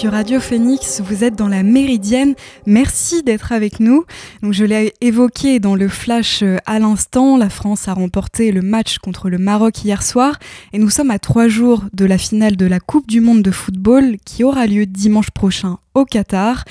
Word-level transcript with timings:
sur 0.00 0.09
Radio 0.20 0.38
Phoenix, 0.38 1.00
vous 1.00 1.24
êtes 1.24 1.34
dans 1.34 1.48
la 1.48 1.62
Méridienne. 1.62 2.34
Merci 2.66 3.22
d'être 3.22 3.52
avec 3.52 3.80
nous. 3.80 4.04
Donc, 4.42 4.52
je 4.52 4.66
l'ai 4.66 4.92
évoqué 5.00 5.60
dans 5.60 5.74
le 5.74 5.88
flash 5.88 6.42
euh, 6.42 6.58
à 6.66 6.78
l'instant, 6.78 7.38
la 7.38 7.48
France 7.48 7.88
a 7.88 7.94
remporté 7.94 8.52
le 8.52 8.60
match 8.60 8.98
contre 8.98 9.30
le 9.30 9.38
Maroc 9.38 9.82
hier 9.82 10.02
soir 10.02 10.38
et 10.74 10.78
nous 10.78 10.90
sommes 10.90 11.10
à 11.10 11.18
trois 11.18 11.48
jours 11.48 11.84
de 11.94 12.04
la 12.04 12.18
finale 12.18 12.56
de 12.56 12.66
la 12.66 12.80
Coupe 12.80 13.08
du 13.08 13.22
Monde 13.22 13.40
de 13.40 13.50
football 13.50 14.18
qui 14.26 14.44
aura 14.44 14.66
lieu 14.66 14.84
dimanche 14.84 15.30
prochain 15.30 15.78
au 15.94 16.04
Qatar. 16.04 16.64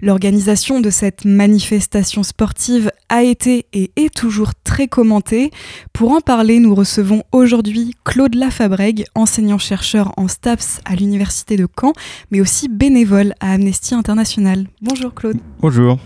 L'organisation 0.00 0.80
de 0.80 0.90
cette 0.90 1.24
manifestation 1.24 2.22
sportive 2.22 2.90
a 3.08 3.22
été 3.22 3.66
et 3.72 3.90
est 3.96 4.14
toujours 4.14 4.52
très 4.64 4.88
commentée. 4.88 5.50
Pour 5.92 6.10
en 6.10 6.20
parler, 6.20 6.58
nous 6.58 6.74
recevons 6.74 7.22
aujourd'hui 7.32 7.94
Claude 8.04 8.34
Lafabrègue, 8.34 9.04
enseignant-chercheur 9.14 10.12
en 10.16 10.28
STAPS 10.28 10.80
à 10.84 10.94
l'Université 10.94 11.56
de 11.56 11.66
Caen, 11.80 11.92
mais 12.30 12.40
aussi 12.40 12.68
bénévole 12.68 12.95
à 13.40 13.52
Amnesty 13.52 13.94
International. 13.94 14.64
Bonjour 14.80 15.12
Claude. 15.12 15.36
Bonjour. 15.60 15.98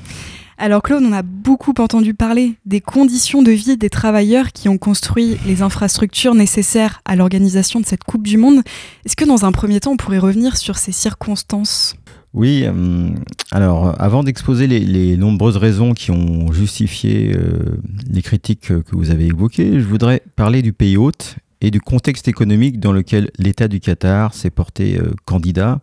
Alors 0.59 0.83
Claude, 0.83 1.05
on 1.07 1.13
a 1.13 1.23
beaucoup 1.23 1.73
entendu 1.79 2.15
parler 2.15 2.55
des 2.67 2.81
conditions 2.81 3.43
de 3.43 3.53
vie 3.53 3.77
des 3.77 3.89
travailleurs 3.89 4.51
qui 4.51 4.69
ont 4.69 4.77
construit 4.77 5.37
les 5.47 5.63
infrastructures 5.63 6.35
nécessaires 6.35 7.01
à 7.05 7.15
l'organisation 7.15 7.79
de 7.79 7.87
cette 7.87 8.03
Coupe 8.03 8.27
du 8.27 8.39
Monde. 8.39 8.63
Est-ce 9.05 9.15
que 9.15 9.25
dans 9.25 9.45
un 9.45 9.53
premier 9.53 9.79
temps, 9.79 9.93
on 9.93 9.97
pourrait 9.97 10.19
revenir 10.19 10.57
sur 10.57 10.79
ces 10.79 10.91
circonstances? 10.91 11.95
Oui, 12.35 12.65
euh, 12.65 13.11
alors 13.53 13.95
avant 14.01 14.25
d'exposer 14.25 14.67
les, 14.67 15.17
nombreuses 15.17 15.59
raisons 15.59 15.95
qui 15.95 16.11
ont 16.11 16.51
justifié 16.51 17.35
euh, 17.37 17.81
les 18.11 18.23
critiques 18.23 18.67
que, 18.67 18.83
vous 18.97 19.13
avez 19.13 19.27
évoquées, 19.27 19.79
je 19.79 19.87
voudrais 19.87 20.23
parler 20.35 20.61
du 20.61 20.73
pays 20.73 20.97
hôte 20.97 21.37
et 21.61 21.71
du 21.71 21.81
contexte 21.81 22.29
économique 22.29 22.81
dans 22.81 22.93
lequel 22.93 23.31
l'État 23.39 23.69
du 23.69 23.81
Qatar 23.81 24.35
s'est 24.35 24.51
porté 24.51 24.99
euh, 24.99 25.13
candidat 25.25 25.81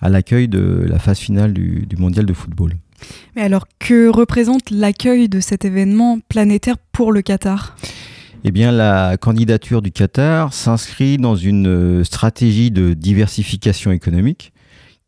à 0.00 0.08
l'accueil 0.08 0.48
de 0.48 0.86
la 0.88 0.98
phase 0.98 1.18
finale 1.18 1.52
du, 1.52 1.86
du 1.86 1.96
mondial 1.96 2.26
de 2.26 2.32
football. 2.32 2.74
Mais 3.34 3.42
alors, 3.42 3.66
que 3.78 4.08
représente 4.08 4.70
l'accueil 4.70 5.28
de 5.28 5.40
cet 5.40 5.64
événement 5.64 6.18
planétaire 6.28 6.76
pour 6.92 7.12
le 7.12 7.22
Qatar? 7.22 7.76
Eh 8.44 8.52
bien, 8.52 8.70
la 8.70 9.16
candidature 9.16 9.82
du 9.82 9.90
Qatar 9.90 10.52
s'inscrit 10.52 11.18
dans 11.18 11.36
une 11.36 12.04
stratégie 12.04 12.70
de 12.70 12.94
diversification 12.94 13.90
économique 13.90 14.52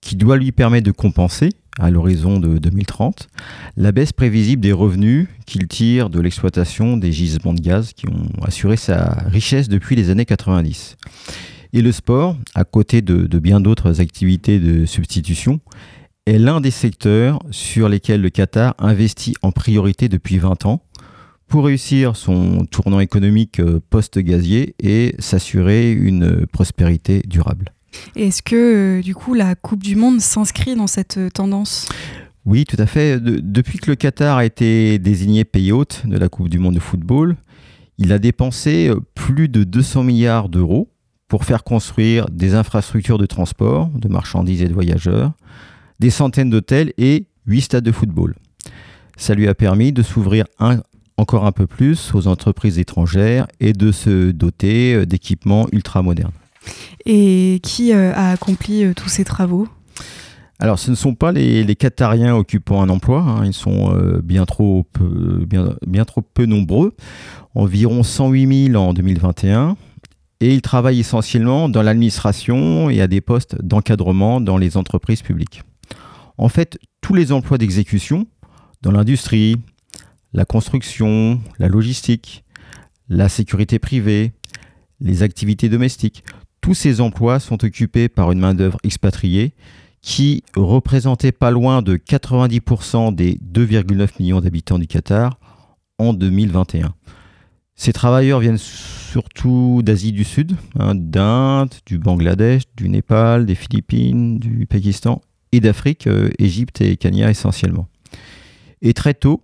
qui 0.00 0.16
doit 0.16 0.36
lui 0.36 0.52
permettre 0.52 0.86
de 0.86 0.92
compenser, 0.92 1.50
à 1.78 1.90
l'horizon 1.90 2.40
de 2.40 2.58
2030, 2.58 3.28
la 3.76 3.92
baisse 3.92 4.12
prévisible 4.12 4.60
des 4.60 4.72
revenus 4.72 5.28
qu'il 5.46 5.68
tire 5.68 6.10
de 6.10 6.20
l'exploitation 6.20 6.96
des 6.96 7.12
gisements 7.12 7.54
de 7.54 7.60
gaz 7.60 7.92
qui 7.92 8.08
ont 8.08 8.28
assuré 8.42 8.76
sa 8.76 9.24
richesse 9.26 9.68
depuis 9.68 9.96
les 9.96 10.10
années 10.10 10.24
90. 10.24 10.96
Et 11.72 11.82
le 11.82 11.92
sport, 11.92 12.36
à 12.54 12.64
côté 12.64 13.02
de, 13.02 13.38
bien 13.38 13.60
d'autres 13.60 14.00
activités 14.00 14.58
de 14.58 14.86
substitution, 14.86 15.60
est 16.26 16.38
l'un 16.38 16.60
des 16.60 16.70
secteurs 16.70 17.38
sur 17.50 17.88
lesquels 17.88 18.20
le 18.20 18.30
Qatar 18.30 18.74
investit 18.78 19.34
en 19.42 19.52
priorité 19.52 20.08
depuis 20.08 20.38
20 20.38 20.66
ans 20.66 20.82
pour 21.46 21.64
réussir 21.64 22.16
son 22.16 22.66
tournant 22.66 23.00
économique 23.00 23.60
euh, 23.60 23.80
post-gazier 23.88 24.74
et 24.80 25.14
s'assurer 25.18 25.92
une 25.92 26.46
prospérité 26.46 27.22
durable. 27.26 27.72
Est-ce 28.16 28.42
que, 28.42 28.98
euh, 28.98 29.02
du 29.02 29.14
coup, 29.14 29.34
la 29.34 29.54
Coupe 29.54 29.82
du 29.82 29.96
Monde 29.96 30.20
s'inscrit 30.20 30.76
dans 30.76 30.86
cette 30.86 31.18
euh, 31.18 31.30
tendance? 31.30 31.88
Oui, 32.44 32.64
tout 32.64 32.76
à 32.78 32.86
fait. 32.86 33.20
depuis 33.20 33.78
que 33.78 33.90
le 33.90 33.96
Qatar 33.96 34.38
a 34.38 34.44
été 34.44 34.98
désigné 34.98 35.44
pays 35.44 35.72
hôte 35.72 36.02
de 36.06 36.16
la 36.16 36.28
Coupe 36.28 36.48
du 36.48 36.58
Monde 36.58 36.74
de 36.74 36.80
football, 36.80 37.36
il 37.98 38.12
a 38.12 38.18
dépensé 38.18 38.88
euh, 38.88 39.00
plus 39.14 39.48
de 39.48 39.64
200 39.64 40.04
milliards 40.04 40.48
d'euros 40.48 40.88
pour 41.28 41.44
faire 41.44 41.62
construire 41.62 42.26
des 42.30 42.54
infrastructures 42.54 43.18
de 43.18 43.26
transport, 43.26 43.88
de 43.90 44.08
marchandises 44.08 44.62
et 44.62 44.68
de 44.68 44.72
voyageurs, 44.72 45.32
des 46.00 46.10
centaines 46.10 46.48
d'hôtels 46.48 46.92
et 46.96 47.26
huit 47.46 47.62
stades 47.62 47.84
de 47.84 47.92
football. 47.92 48.34
Ça 49.16 49.34
lui 49.34 49.48
a 49.48 49.54
permis 49.54 49.92
de 49.92 50.02
s'ouvrir 50.02 50.46
encore 51.18 51.44
un 51.44 51.52
peu 51.52 51.66
plus 51.66 52.14
aux 52.14 52.28
entreprises 52.28 52.78
étrangères 52.78 53.46
et 53.60 53.72
de 53.72 53.92
se 53.92 54.30
doter 54.30 55.04
d'équipements 55.04 55.66
ultra 55.72 56.02
modernes. 56.02 56.32
Et 57.06 57.60
qui 57.62 57.92
euh, 57.92 58.12
a 58.14 58.30
accompli 58.30 58.84
euh, 58.84 58.94
tous 58.94 59.08
ces 59.08 59.24
travaux? 59.24 59.68
Alors, 60.60 60.78
ce 60.78 60.90
ne 60.90 60.96
sont 60.96 61.14
pas 61.14 61.30
les, 61.30 61.76
Qatariens 61.76 62.34
occupant 62.34 62.82
un 62.82 62.88
emploi, 62.88 63.20
hein. 63.20 63.44
ils 63.44 63.54
sont 63.54 63.94
euh, 63.94 64.20
bien, 64.22 64.44
trop 64.44 64.84
peu, 64.92 65.46
bien, 65.86 66.04
trop 66.04 66.20
peu 66.20 66.46
nombreux, 66.46 66.96
environ 67.54 68.02
108 68.02 68.70
000 68.72 68.82
en 68.82 68.92
2021, 68.92 69.76
et 70.40 70.52
ils 70.52 70.62
travaillent 70.62 70.98
essentiellement 70.98 71.68
dans 71.68 71.82
l'administration 71.82 72.90
et 72.90 73.00
à 73.00 73.06
des 73.06 73.20
postes 73.20 73.56
d'encadrement 73.62 74.40
dans 74.40 74.56
les 74.56 74.76
entreprises 74.76 75.22
publiques. 75.22 75.62
En 76.38 76.48
fait, 76.48 76.78
tous 77.00 77.14
les 77.14 77.30
emplois 77.30 77.58
d'exécution, 77.58 78.26
dans 78.82 78.90
l'industrie, 78.90 79.56
la 80.32 80.44
construction, 80.44 81.40
la 81.58 81.68
logistique, 81.68 82.44
la 83.08 83.28
sécurité 83.28 83.78
privée, 83.78 84.32
les 85.00 85.22
activités 85.22 85.68
domestiques, 85.68 86.24
tous 86.68 86.74
ces 86.74 87.00
emplois 87.00 87.40
sont 87.40 87.64
occupés 87.64 88.10
par 88.10 88.30
une 88.30 88.40
main-d'œuvre 88.40 88.76
expatriée 88.84 89.54
qui 90.02 90.44
représentait 90.54 91.32
pas 91.32 91.50
loin 91.50 91.80
de 91.80 91.96
90% 91.96 93.14
des 93.14 93.36
2,9 93.36 94.08
millions 94.20 94.42
d'habitants 94.42 94.78
du 94.78 94.86
Qatar 94.86 95.38
en 95.96 96.12
2021. 96.12 96.94
Ces 97.74 97.94
travailleurs 97.94 98.40
viennent 98.40 98.58
surtout 98.58 99.80
d'Asie 99.82 100.12
du 100.12 100.24
Sud, 100.24 100.56
hein, 100.78 100.94
d'Inde, 100.94 101.72
du 101.86 101.96
Bangladesh, 101.96 102.64
du 102.76 102.90
Népal, 102.90 103.46
des 103.46 103.54
Philippines, 103.54 104.38
du 104.38 104.66
Pakistan 104.66 105.22
et 105.52 105.60
d'Afrique, 105.60 106.06
euh, 106.06 106.28
Égypte 106.38 106.82
et 106.82 106.98
Kenya 106.98 107.30
essentiellement. 107.30 107.88
Et 108.82 108.92
très 108.92 109.14
tôt, 109.14 109.42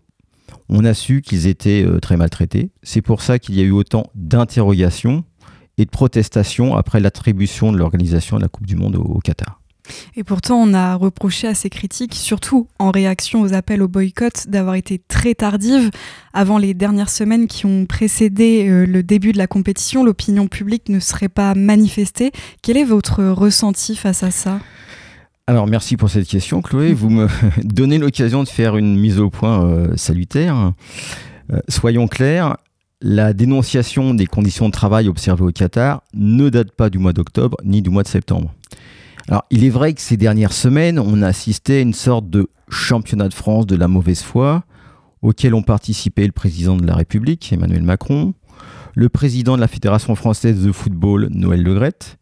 on 0.68 0.84
a 0.84 0.92
su 0.92 1.22
qu'ils 1.22 1.46
étaient 1.46 1.84
euh, 1.86 2.00
très 2.00 2.18
maltraités. 2.18 2.70
C'est 2.82 3.00
pour 3.00 3.22
ça 3.22 3.38
qu'il 3.38 3.54
y 3.54 3.60
a 3.60 3.64
eu 3.64 3.70
autant 3.70 4.10
d'interrogations 4.14 5.24
et 5.78 5.84
de 5.84 5.90
protestation 5.90 6.76
après 6.76 7.00
l'attribution 7.00 7.72
de 7.72 7.78
l'organisation 7.78 8.36
de 8.36 8.42
la 8.42 8.48
Coupe 8.48 8.66
du 8.66 8.76
Monde 8.76 8.96
au, 8.96 9.18
Qatar. 9.18 9.60
Et 10.16 10.24
pourtant, 10.24 10.56
on 10.56 10.72
a 10.72 10.94
reproché 10.94 11.46
à 11.46 11.54
ces 11.54 11.68
critiques, 11.68 12.14
surtout 12.14 12.68
en 12.78 12.90
réaction 12.90 13.42
aux 13.42 13.52
appels 13.52 13.82
au 13.82 13.88
boycott, 13.88 14.46
d'avoir 14.48 14.76
été 14.76 14.98
très 14.98 15.34
tardives. 15.34 15.90
Avant 16.32 16.56
les 16.56 16.72
dernières 16.72 17.10
semaines 17.10 17.46
qui 17.48 17.66
ont 17.66 17.84
précédé 17.84 18.66
euh, 18.66 18.86
le 18.86 19.02
début 19.02 19.32
de 19.32 19.38
la 19.38 19.46
compétition, 19.46 20.02
l'opinion 20.02 20.48
publique 20.48 20.88
ne 20.88 21.00
serait 21.00 21.28
pas 21.28 21.54
manifestée. 21.54 22.32
Quel 22.62 22.78
est 22.78 22.84
votre 22.84 23.22
ressenti 23.24 23.94
face 23.94 24.22
à 24.22 24.30
ça? 24.30 24.58
Alors 25.46 25.66
merci 25.66 25.98
pour 25.98 26.08
cette 26.08 26.26
question 26.26 26.62
Chloé, 26.62 26.94
vous 26.94 27.10
me 27.10 27.28
donnez 27.62 27.98
l'occasion 27.98 28.42
de 28.42 28.48
faire 28.48 28.78
une 28.78 28.98
mise 28.98 29.20
au 29.20 29.28
point 29.28 29.66
euh, 29.66 29.94
salutaire. 29.94 30.72
Euh, 31.52 31.60
soyons 31.68 32.08
clairs, 32.08 32.56
la 33.04 33.34
dénonciation 33.34 34.14
des 34.14 34.26
conditions 34.26 34.66
de 34.66 34.72
travail 34.72 35.08
observées 35.08 35.44
au 35.44 35.52
Qatar 35.52 36.02
ne 36.14 36.48
date 36.48 36.72
pas 36.72 36.88
du 36.88 36.96
mois 36.96 37.12
d'octobre 37.12 37.58
ni 37.62 37.82
du 37.82 37.90
mois 37.90 38.02
de 38.02 38.08
septembre. 38.08 38.54
Alors, 39.28 39.44
il 39.50 39.62
est 39.62 39.70
vrai 39.70 39.92
que 39.92 40.00
ces 40.00 40.16
dernières 40.16 40.54
semaines, 40.54 40.98
on 40.98 41.20
a 41.20 41.26
assisté 41.26 41.76
à 41.76 41.80
une 41.80 41.92
sorte 41.92 42.30
de 42.30 42.48
championnat 42.70 43.28
de 43.28 43.34
France 43.34 43.66
de 43.66 43.76
la 43.76 43.88
mauvaise 43.88 44.22
foi, 44.22 44.64
auquel 45.20 45.54
ont 45.54 45.62
participé 45.62 46.24
le 46.24 46.32
président 46.32 46.78
de 46.78 46.86
la 46.86 46.94
République, 46.94 47.52
Emmanuel 47.52 47.82
Macron, 47.82 48.32
le 48.94 49.10
président 49.10 49.56
de 49.56 49.60
la 49.60 49.68
Fédération 49.68 50.14
française 50.14 50.64
de 50.64 50.72
football, 50.72 51.28
Noël 51.30 51.62
Legrette, 51.62 52.16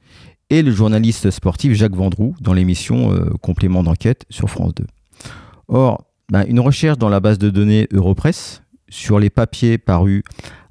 et 0.51 0.62
le 0.62 0.73
journaliste 0.73 1.31
sportif 1.31 1.75
Jacques 1.75 1.95
Vendroux 1.95 2.35
dans 2.41 2.55
l'émission 2.55 3.12
euh, 3.12 3.31
Complément 3.41 3.85
d'enquête 3.85 4.25
sur 4.31 4.51
France 4.51 4.75
2. 4.75 4.85
Or, 5.69 6.06
ben, 6.29 6.45
une 6.49 6.59
recherche 6.59 6.99
dans 6.99 7.09
la 7.09 7.21
base 7.21 7.39
de 7.39 7.51
données 7.51 7.87
Europress 7.93 8.62
sur 8.93 9.19
les 9.19 9.31
papiers 9.31 9.79
parus 9.79 10.23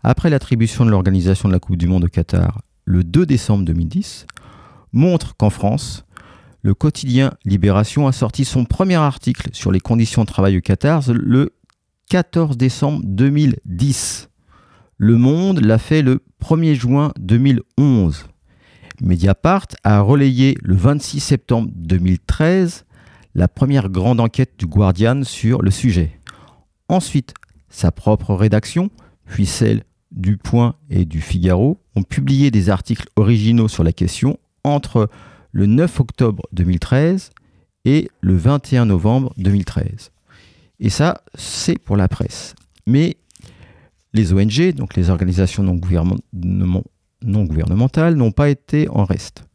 après 0.03 0.29
l'attribution 0.29 0.85
de 0.85 0.91
l'organisation 0.91 1.49
de 1.49 1.53
la 1.53 1.59
Coupe 1.59 1.75
du 1.75 1.87
Monde 1.87 2.05
au 2.05 2.07
Qatar 2.07 2.61
le 2.85 3.03
2 3.03 3.25
décembre 3.25 3.65
2010, 3.65 4.27
montre 4.93 5.35
qu'en 5.35 5.49
France, 5.49 6.05
le 6.61 6.73
quotidien 6.73 7.33
Libération 7.45 8.07
a 8.07 8.11
sorti 8.11 8.45
son 8.45 8.65
premier 8.65 8.95
article 8.95 9.49
sur 9.53 9.71
les 9.71 9.79
conditions 9.79 10.21
de 10.21 10.27
travail 10.27 10.57
au 10.57 10.61
Qatar 10.61 11.01
le 11.11 11.55
14 12.09 12.57
décembre 12.57 13.01
2010. 13.03 14.29
Le 14.97 15.17
Monde 15.17 15.59
l'a 15.59 15.79
fait 15.79 16.03
le 16.03 16.19
1er 16.43 16.75
juin 16.75 17.11
2011. 17.19 18.25
Mediapart 19.01 19.67
a 19.83 20.01
relayé 20.01 20.57
le 20.61 20.75
26 20.75 21.19
septembre 21.21 21.69
2013 21.73 22.85
la 23.33 23.47
première 23.47 23.89
grande 23.89 24.19
enquête 24.19 24.53
du 24.59 24.67
Guardian 24.67 25.23
sur 25.23 25.63
le 25.63 25.71
sujet. 25.71 26.19
Ensuite, 26.87 27.33
sa 27.71 27.91
propre 27.91 28.35
rédaction, 28.35 28.91
puis 29.25 29.47
celle 29.47 29.83
du 30.11 30.37
Point 30.37 30.75
et 30.89 31.05
du 31.05 31.21
Figaro, 31.21 31.79
ont 31.95 32.03
publié 32.03 32.51
des 32.51 32.69
articles 32.69 33.07
originaux 33.15 33.67
sur 33.67 33.83
la 33.83 33.93
question 33.93 34.37
entre 34.63 35.09
le 35.51 35.65
9 35.65 35.99
octobre 35.99 36.43
2013 36.51 37.31
et 37.85 38.11
le 38.21 38.35
21 38.35 38.85
novembre 38.85 39.33
2013. 39.37 40.11
Et 40.79 40.89
ça, 40.89 41.21
c'est 41.35 41.79
pour 41.79 41.97
la 41.97 42.07
presse. 42.07 42.55
Mais 42.85 43.17
les 44.13 44.33
ONG, 44.33 44.73
donc 44.73 44.95
les 44.95 45.09
organisations 45.09 45.63
non, 45.63 45.75
gouvernementales, 47.45 48.15
n'ont 48.15 48.31
pas 48.31 48.49
été 48.49 48.89
en 48.89 49.05
reste. 49.05 49.45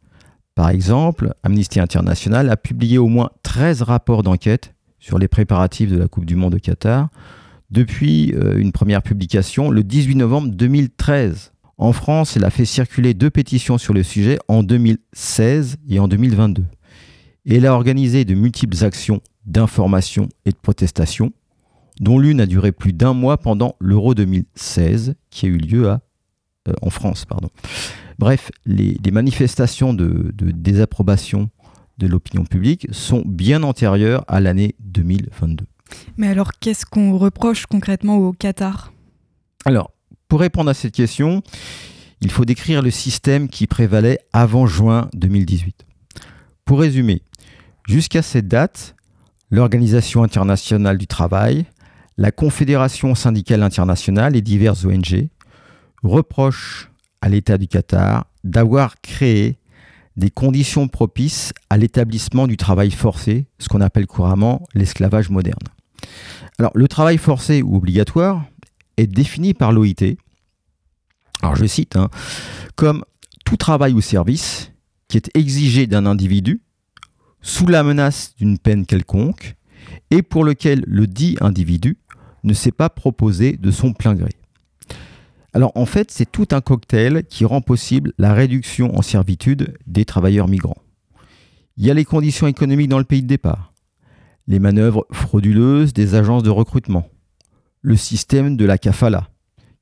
Par 0.55 0.69
exemple, 0.69 1.33
Amnesty 1.43 1.79
International 1.79 2.49
a 2.49 2.57
publié 2.57 2.97
au 2.97 3.07
moins 3.07 3.29
13 3.43 3.83
rapports 3.83 4.23
d'enquête 4.23 4.73
sur 4.99 5.19
les 5.19 5.27
préparatifs 5.27 5.91
de 5.91 5.97
la 5.97 6.07
Coupe 6.07 6.25
du 6.25 6.35
Monde 6.35 6.55
au 6.55 6.59
Qatar 6.59 7.09
depuis 7.69 8.33
euh, 8.33 8.57
une 8.57 8.71
première 8.71 9.01
publication 9.01 9.69
le 9.69 9.83
18 9.83 10.15
novembre 10.15 10.49
2013. 10.49 11.51
En 11.77 11.93
France, 11.93 12.35
elle 12.35 12.45
a 12.45 12.49
fait 12.49 12.65
circuler 12.65 13.13
deux 13.13 13.29
pétitions 13.29 13.77
sur 13.77 13.93
le 13.93 14.03
sujet 14.03 14.39
en 14.47 14.63
2016 14.63 15.77
et 15.89 15.99
en 15.99 16.07
2022. 16.07 16.65
Et 17.45 17.57
elle 17.57 17.65
a 17.65 17.73
organisé 17.73 18.25
de 18.25 18.33
multiples 18.33 18.83
actions 18.83 19.21
d'information 19.45 20.27
et 20.45 20.51
de 20.51 20.57
protestation, 20.57 21.31
dont 21.99 22.19
l'une 22.19 22.41
a 22.41 22.45
duré 22.45 22.71
plus 22.71 22.93
d'un 22.93 23.13
mois 23.13 23.37
pendant 23.37 23.75
l'Euro 23.79 24.15
2016, 24.15 25.15
qui 25.29 25.45
a 25.45 25.49
eu 25.49 25.57
lieu 25.57 25.87
euh, 25.87 25.97
en 26.81 26.89
France. 26.89 27.25
Bref, 28.19 28.51
les, 28.65 28.97
manifestations 29.11 29.93
de, 29.93 30.31
désapprobation 30.33 31.49
de 31.97 32.07
l'opinion 32.07 32.43
publique 32.43 32.87
sont 32.91 33.23
bien 33.25 33.63
antérieures 33.63 34.25
à 34.27 34.39
l'année 34.39 34.75
2022. 34.79 35.65
Mais 36.17 36.27
alors, 36.27 36.51
qu'est-ce 36.59 36.85
qu'on 36.85 37.17
reproche 37.17 37.65
concrètement 37.65 38.17
au 38.17 38.33
Qatar? 38.33 38.93
Alors, 39.65 39.91
pour 40.27 40.39
répondre 40.39 40.69
à 40.69 40.73
cette 40.73 40.93
question, 40.93 41.41
il 42.21 42.31
faut 42.31 42.45
décrire 42.45 42.81
le 42.81 42.91
système 42.91 43.47
qui 43.47 43.67
prévalait 43.67 44.19
avant 44.33 44.65
juin 44.65 45.09
2018. 45.13 45.85
Pour 46.65 46.79
résumer, 46.79 47.21
jusqu'à 47.87 48.21
cette 48.21 48.47
date, 48.47 48.95
l'Organisation 49.49 50.23
internationale 50.23 50.97
du 50.97 51.07
travail, 51.07 51.65
la 52.17 52.31
Confédération 52.31 53.15
syndicale 53.15 53.63
internationale 53.63 54.35
et 54.35 54.41
diverses 54.41 54.83
ONG 54.83 55.29
reprochent 56.03 56.89
à 57.21 57.29
l'État 57.29 57.57
du 57.57 57.67
Qatar 57.67 58.25
d'avoir 58.43 58.99
créé 59.01 59.59
des 60.17 60.31
conditions 60.31 60.87
propices 60.87 61.53
à 61.69 61.77
l'établissement 61.77 62.47
du 62.47 62.57
travail 62.57 62.89
forcé, 62.89 63.45
ce 63.59 63.69
qu'on 63.69 63.81
appelle 63.81 64.07
couramment 64.07 64.63
l'esclavage 64.73 65.29
moderne. 65.29 65.59
Alors, 66.59 66.71
le 66.73 66.87
travail 66.87 67.17
forcé 67.17 67.61
ou 67.61 67.75
obligatoire 67.75 68.45
est 68.97 69.07
défini 69.07 69.53
par 69.53 69.71
l'OIT, 69.71 70.17
alors 71.41 71.55
je 71.55 71.65
cite, 71.65 71.95
hein, 71.95 72.09
comme 72.75 73.03
tout 73.45 73.57
travail 73.57 73.93
ou 73.93 74.01
service 74.01 74.71
qui 75.07 75.17
est 75.17 75.29
exigé 75.35 75.87
d'un 75.87 76.05
individu 76.05 76.61
sous 77.41 77.67
la 77.67 77.83
menace 77.83 78.35
d'une 78.35 78.57
peine 78.57 78.85
quelconque 78.85 79.55
et 80.11 80.21
pour 80.21 80.43
lequel 80.43 80.83
le 80.87 81.07
dit 81.07 81.37
individu 81.39 81.97
ne 82.43 82.53
s'est 82.53 82.71
pas 82.71 82.89
proposé 82.89 83.55
de 83.55 83.71
son 83.71 83.93
plein 83.93 84.15
gré. 84.15 84.31
Alors 85.53 85.71
en 85.75 85.85
fait, 85.85 86.11
c'est 86.11 86.29
tout 86.29 86.47
un 86.51 86.61
cocktail 86.61 87.23
qui 87.29 87.45
rend 87.45 87.61
possible 87.61 88.13
la 88.17 88.33
réduction 88.33 88.97
en 88.97 89.01
servitude 89.01 89.77
des 89.85 90.05
travailleurs 90.05 90.47
migrants. 90.47 90.81
Il 91.77 91.85
y 91.85 91.91
a 91.91 91.93
les 91.93 92.05
conditions 92.05 92.47
économiques 92.47 92.89
dans 92.89 92.97
le 92.97 93.05
pays 93.05 93.21
de 93.21 93.27
départ, 93.27 93.73
les 94.47 94.59
manœuvres 94.59 95.05
frauduleuses 95.11 95.93
des 95.93 96.15
agences 96.15 96.43
de 96.43 96.49
recrutement, 96.49 97.09
le 97.81 97.95
système 97.95 98.57
de 98.57 98.65
la 98.65 98.77
kafala, 98.77 99.27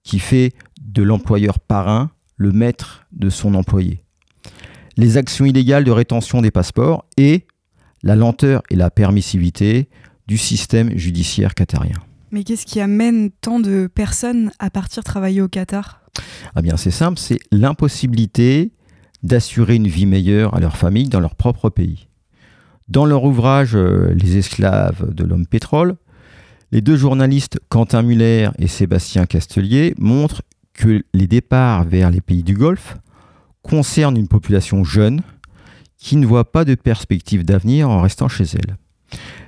qui 0.04 0.20
fait 0.20 0.54
de 0.82 1.04
l'employeur 1.04 1.60
parrain 1.60 2.12
le 2.38 2.52
maître 2.52 3.06
de 3.12 3.30
son 3.30 3.54
employé, 3.54 4.04
les 4.98 5.18
actions 5.18 5.46
illégales 5.46 5.84
de 5.84 5.92
rétention 5.92 6.42
des 6.42 6.52
passeports 6.52 7.06
et 7.18 7.46
la 8.04 8.16
lenteur 8.16 8.62
et 8.70 8.76
la 8.76 8.92
permissivité 8.92 9.90
du 10.28 10.38
système 10.38 10.98
judiciaire 10.98 11.56
qatarien. 11.56 11.98
Mais 12.32 12.44
qu'est-ce 12.44 12.66
qui 12.66 12.80
amène 12.80 13.32
tant 13.32 13.60
de 13.60 13.88
personnes 13.88 14.52
à 14.60 14.70
partir 14.70 15.04
travailler 15.04 15.42
au 15.42 15.48
Qatar? 15.48 16.02
Ah 16.56 16.62
bien, 16.62 16.78
c'est 16.78 16.92
simple, 16.92 17.20
c'est 17.20 17.40
l'impossibilité 17.52 18.72
d'assurer 19.24 19.76
une 19.76 19.88
vie 19.88 20.06
meilleure 20.06 20.54
à 20.56 20.60
leur 20.60 20.78
famille 20.78 21.10
dans 21.10 21.20
leur 21.20 21.36
propre 21.36 21.70
pays. 21.70 22.08
Dans 22.88 23.06
leur 23.06 23.24
ouvrage 23.24 23.76
euh, 23.76 24.14
Les 24.14 24.38
esclaves 24.38 25.14
de 25.14 25.24
l'homme 25.24 25.48
pétrole, 25.48 25.96
les 26.72 26.82
deux 26.82 26.98
journalistes 26.98 27.60
Quentin 27.70 28.04
Muller 28.04 28.50
et 28.60 28.68
Sébastien 28.68 29.26
Castelier 29.26 29.96
montrent 29.98 30.44
que 30.74 31.04
les 31.14 31.28
départs 31.28 31.86
vers 31.86 32.12
les 32.12 32.22
pays 32.22 32.44
du 32.44 32.54
Golfe 32.54 32.98
concernent 33.64 34.18
une 34.18 34.28
population 34.28 34.84
jeune 34.84 35.22
qui 35.98 36.18
ne 36.18 36.26
voit 36.28 36.52
pas 36.52 36.66
de 36.66 36.76
perspective 36.76 37.44
d'avenir 37.44 37.90
en 37.90 38.02
restant 38.02 38.28
chez 38.28 38.44
elle. 38.44 38.78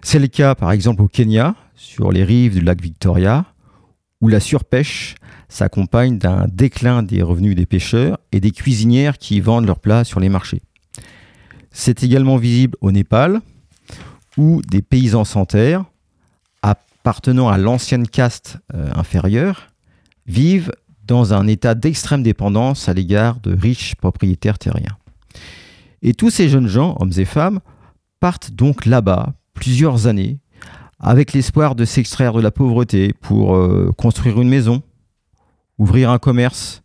C'est 0.02 0.20
le 0.20 0.28
cas 0.28 0.56
par 0.56 0.72
exemple 0.72 1.02
au 1.04 1.08
Kenya, 1.08 1.54
sur 1.76 2.12
les 2.12 2.24
rives 2.24 2.56
du 2.56 2.62
lac 2.62 2.82
Victoria, 2.82 3.46
où 4.22 4.30
la 4.30 4.40
surpêche 4.40 5.16
s'accompagne 5.50 6.18
d'un 6.18 6.48
déclin 6.52 7.04
des 7.04 7.22
revenus 7.22 7.56
des 7.56 7.66
pêcheurs 7.68 8.18
et 8.32 8.40
des 8.40 8.52
cuisinières 8.52 9.18
qui 9.18 9.40
vendent 9.42 9.68
leurs 9.68 9.80
plats 9.80 10.04
sur 10.04 10.20
les 10.20 10.30
marchés. 10.30 10.62
C'est 11.80 12.04
également 12.04 12.38
visible 12.38 12.76
au 12.82 12.92
Népal, 12.92 13.40
où 14.36 14.64
des 14.68 14.82
paysans 14.82 15.26
sans 15.26 15.46
terre, 15.46 15.86
appartenant 16.64 17.50
à 17.50 17.60
l'ancienne 17.60 18.08
caste 18.08 18.58
euh, 18.74 18.90
inférieure, 18.96 19.68
vivent 20.26 20.72
dans 21.06 21.36
un 21.36 21.46
état 21.46 21.76
d'extrême 21.76 22.24
dépendance 22.24 22.90
à 22.90 22.94
l'égard 22.94 23.40
de 23.42 23.56
riches 23.56 23.94
propriétaires 23.94 24.58
terriens. 24.58 24.98
Et 26.02 26.16
tous 26.16 26.32
ces 26.32 26.50
jeunes 26.50 26.68
gens, 26.68 26.98
hommes 27.00 27.14
et 27.16 27.26
femmes, 27.26 27.60
partent 28.20 28.50
donc 28.50 28.88
là-bas 28.88 29.36
plusieurs 29.54 30.08
années 30.08 30.40
avec 31.00 31.32
l'espoir 31.32 31.76
de 31.76 31.86
s'extraire 31.86 32.34
de 32.34 32.42
la 32.42 32.50
pauvreté 32.50 33.14
pour 33.22 33.56
euh, 33.56 33.92
construire 33.96 34.42
une 34.42 34.50
maison, 34.50 34.82
ouvrir 35.78 36.10
un 36.10 36.18
commerce, 36.18 36.82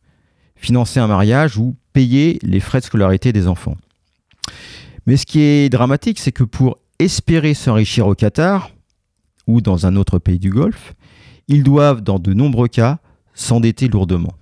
financer 0.54 1.00
un 1.00 1.06
mariage 1.06 1.56
ou 1.56 1.76
payer 1.94 2.38
les 2.42 2.60
frais 2.60 2.80
de 2.80 2.84
scolarité 2.84 3.32
des 3.32 3.48
enfants. 3.48 3.78
Mais 5.06 5.16
ce 5.16 5.26
qui 5.26 5.40
est 5.40 5.68
dramatique, 5.68 6.18
c'est 6.18 6.32
que 6.32 6.44
pour 6.44 6.78
espérer 6.98 7.54
s'enrichir 7.54 8.06
au 8.06 8.14
Qatar 8.14 8.70
ou 9.46 9.60
dans 9.60 9.86
un 9.86 9.96
autre 9.96 10.18
pays 10.18 10.38
du 10.38 10.50
Golfe, 10.50 10.94
ils 11.48 11.64
doivent, 11.64 12.00
dans 12.00 12.18
de 12.18 12.32
nombreux 12.32 12.68
cas, 12.68 12.98
s'endetter 13.34 13.88
lourdement. 13.88 14.32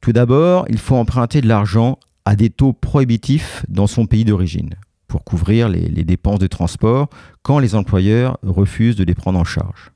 Tout 0.00 0.12
d'abord, 0.12 0.66
il 0.68 0.78
faut 0.78 0.96
emprunter 0.96 1.40
de 1.40 1.48
l'argent 1.48 1.98
à 2.24 2.36
des 2.36 2.50
taux 2.50 2.72
prohibitifs 2.72 3.64
dans 3.68 3.86
son 3.86 4.06
pays 4.06 4.24
d'origine 4.24 4.74
pour 5.06 5.24
couvrir 5.24 5.68
les, 5.68 6.04
dépenses 6.04 6.40
de 6.40 6.46
transport 6.46 7.08
quand 7.42 7.58
les 7.58 7.74
employeurs 7.74 8.38
refusent 8.42 8.96
de 8.96 9.04
les 9.04 9.14
prendre 9.14 9.38
en 9.38 9.44
charge. 9.44 9.92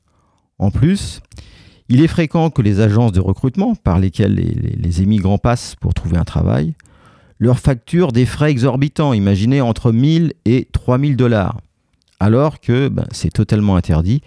En 0.58 0.70
plus, 0.70 1.20
il 1.88 2.02
est 2.02 2.08
fréquent 2.08 2.50
que 2.50 2.62
les 2.62 2.80
agences 2.80 3.12
de 3.12 3.20
recrutement 3.20 3.74
par 3.74 3.98
lesquelles 3.98 4.34
les, 4.34 5.02
émigrants 5.02 5.38
passent 5.38 5.74
pour 5.74 5.94
trouver 5.94 6.16
un 6.16 6.24
travail 6.24 6.74
leur 7.38 7.58
facturent 7.58 8.12
des 8.12 8.26
frais 8.26 8.50
exorbitants, 8.50 9.12
imaginez 9.12 9.60
entre 9.60 9.92
1000 9.92 10.32
et 10.44 10.68
3000 10.72 11.16
dollars, 11.16 11.60
alors 12.20 12.60
que 12.60 12.88
ben, 12.88 13.06
c'est 13.12 13.32
totalement 13.32 13.76
interdit 13.76 14.22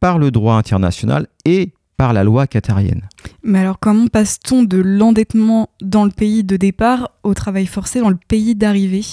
par 0.00 0.18
le 0.18 0.30
droit 0.30 0.56
international 0.56 1.26
et 1.44 1.72
par 1.96 2.12
la 2.12 2.24
loi 2.24 2.46
qatarienne. 2.46 3.08
Mais 3.42 3.60
alors 3.60 3.78
comment 3.78 4.08
passe-t-on 4.08 4.64
de 4.64 4.78
l'endettement 4.78 5.70
dans 5.80 6.04
le 6.04 6.10
pays 6.10 6.44
de 6.44 6.56
départ 6.56 7.12
au 7.22 7.34
travail 7.34 7.66
forcé 7.66 8.00
dans 8.00 8.10
le 8.10 8.18
pays 8.28 8.54
d'arrivée? 8.54 9.04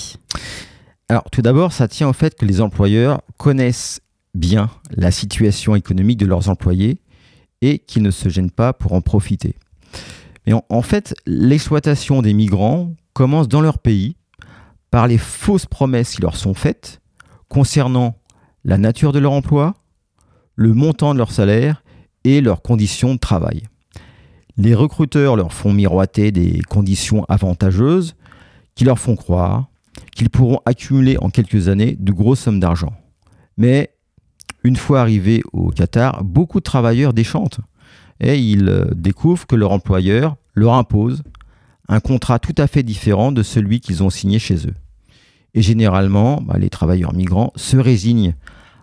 Alors 1.09 1.29
tout 1.31 1.41
d'abord, 1.41 1.73
ça 1.73 1.87
tient 1.87 2.09
au 2.09 2.13
fait 2.13 2.35
que 2.35 2.45
les 2.45 2.61
employeurs 2.61 3.21
connaissent 3.37 4.01
bien 4.33 4.69
la 4.91 5.11
situation 5.11 5.75
économique 5.75 6.17
de 6.17 6.25
leurs 6.25 6.49
employés 6.49 6.99
et 7.61 7.79
qu'ils 7.79 8.03
ne 8.03 8.11
se 8.11 8.29
gênent 8.29 8.51
pas 8.51 8.73
pour 8.73 8.93
en 8.93 9.01
profiter. 9.01 9.55
Mais 10.47 10.53
en, 10.69 10.81
fait, 10.81 11.13
l'exploitation 11.25 12.21
des 12.21 12.33
migrants 12.33 12.93
commence 13.13 13.47
dans 13.47 13.61
leur 13.61 13.79
pays 13.79 14.15
par 14.89 15.07
les 15.07 15.17
fausses 15.17 15.65
promesses 15.65 16.15
qui 16.15 16.21
leur 16.21 16.35
sont 16.35 16.53
faites 16.53 17.01
concernant 17.47 18.15
la 18.63 18.77
nature 18.77 19.11
de 19.11 19.19
leur 19.19 19.31
emploi, 19.31 19.73
le 20.55 20.73
montant 20.73 21.13
de 21.13 21.17
leur 21.17 21.31
salaire 21.31 21.83
et 22.23 22.41
leurs 22.41 22.61
conditions 22.61 23.13
de 23.13 23.19
travail. 23.19 23.63
Les 24.57 24.75
recruteurs 24.75 25.35
leur 25.35 25.53
font 25.53 25.73
miroiter 25.73 26.31
des 26.31 26.61
conditions 26.69 27.25
avantageuses 27.29 28.15
qui 28.75 28.83
leur 28.83 28.99
font 28.99 29.15
croire 29.15 29.67
qu'ils 30.15 30.29
pourront 30.29 30.59
accumuler 30.65 31.17
en 31.19 31.29
quelques 31.29 31.67
années 31.67 31.95
de 31.99 32.11
grosses 32.11 32.41
sommes 32.41 32.59
d'argent. 32.59 32.93
Mais 33.57 33.95
une 34.63 34.75
fois 34.75 35.01
arrivés 35.01 35.41
au 35.53 35.69
Qatar, 35.69 36.23
beaucoup 36.23 36.59
de 36.59 36.63
travailleurs 36.63 37.13
déchantent 37.13 37.59
et 38.19 38.37
ils 38.37 38.69
euh, 38.69 38.85
découvrent 38.93 39.47
que 39.47 39.55
leur 39.55 39.71
employeur 39.71 40.35
leur 40.53 40.73
impose 40.73 41.23
un 41.87 41.99
contrat 41.99 42.39
tout 42.39 42.55
à 42.57 42.67
fait 42.67 42.83
différent 42.83 43.31
de 43.31 43.43
celui 43.43 43.79
qu'ils 43.79 44.03
ont 44.03 44.09
signé 44.09 44.39
chez 44.39 44.67
eux. 44.67 44.75
Et 45.53 45.61
généralement, 45.61 46.41
bah, 46.41 46.57
les 46.57 46.69
travailleurs 46.69 47.13
migrants 47.13 47.51
se 47.55 47.77
résignent 47.77 48.35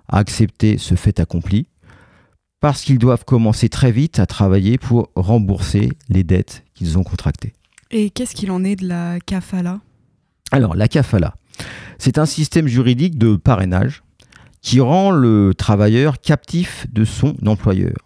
à 0.09 0.19
accepter 0.19 0.79
ce 0.79 0.95
fait 0.95 1.21
accompli 1.21 1.67
parce 2.61 2.83
qu'ils 2.83 2.99
doivent 2.99 3.25
commencer 3.25 3.69
très 3.69 3.93
vite 3.93 4.19
à 4.19 4.27
travailler 4.27 4.79
pour 4.79 5.11
rembourser 5.15 5.91
les 6.09 6.25
dettes 6.25 6.65
qu'ils 6.75 6.99
ont 6.99 7.05
contractées. 7.05 7.53
Et 7.91 8.11
qu'est-ce 8.11 8.35
qu'il 8.35 8.51
en 8.51 8.65
est 8.65 8.77
de 8.77 8.89
la 8.89 9.19
kafala? 9.21 9.81
Alors, 10.51 10.75
la 10.75 10.89
kafala, 10.89 11.35
c'est 11.99 12.19
un 12.19 12.27
système 12.27 12.67
juridique 12.67 13.17
de 13.17 13.37
parrainage 13.37 14.03
qui 14.61 14.81
rend 14.81 15.11
le 15.11 15.55
travailleur 15.57 16.21
captif 16.21 16.87
de 16.93 17.05
son 17.05 17.37
employeur. 17.47 17.97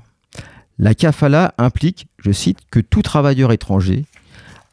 La 0.78 0.94
kafala 0.94 1.54
implique, 1.58 2.06
je 2.18 2.32
cite, 2.32 2.58
que 2.70 2.80
tout 2.80 3.02
travailleur 3.02 3.52
étranger 3.52 4.04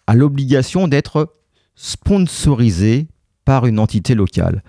a 0.10 0.16
l'obligation 0.16 0.88
d'être 0.88 1.36
sponsorisé 1.75 3.08
par 3.46 3.68
une 3.68 3.78
entité 3.78 4.16
locale, 4.16 4.63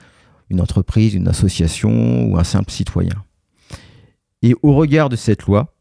une 0.51 0.61
entreprise, 0.61 1.15
une 1.15 1.29
association 1.29 2.27
ou 2.27 2.39
un 2.39 2.45
simple 2.45 2.71
citoyen. 2.71 3.25
Et 4.43 4.55
au 4.63 4.75
regard 4.75 5.09
de 5.09 5.17
cette 5.17 5.45
loi, 5.45 5.75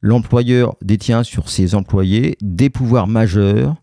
l'employeur 0.00 0.74
détient 0.80 1.22
sur 1.22 1.50
ses 1.50 1.74
employés 1.74 2.38
des 2.40 2.70
pouvoirs 2.70 3.08
majeurs 3.08 3.76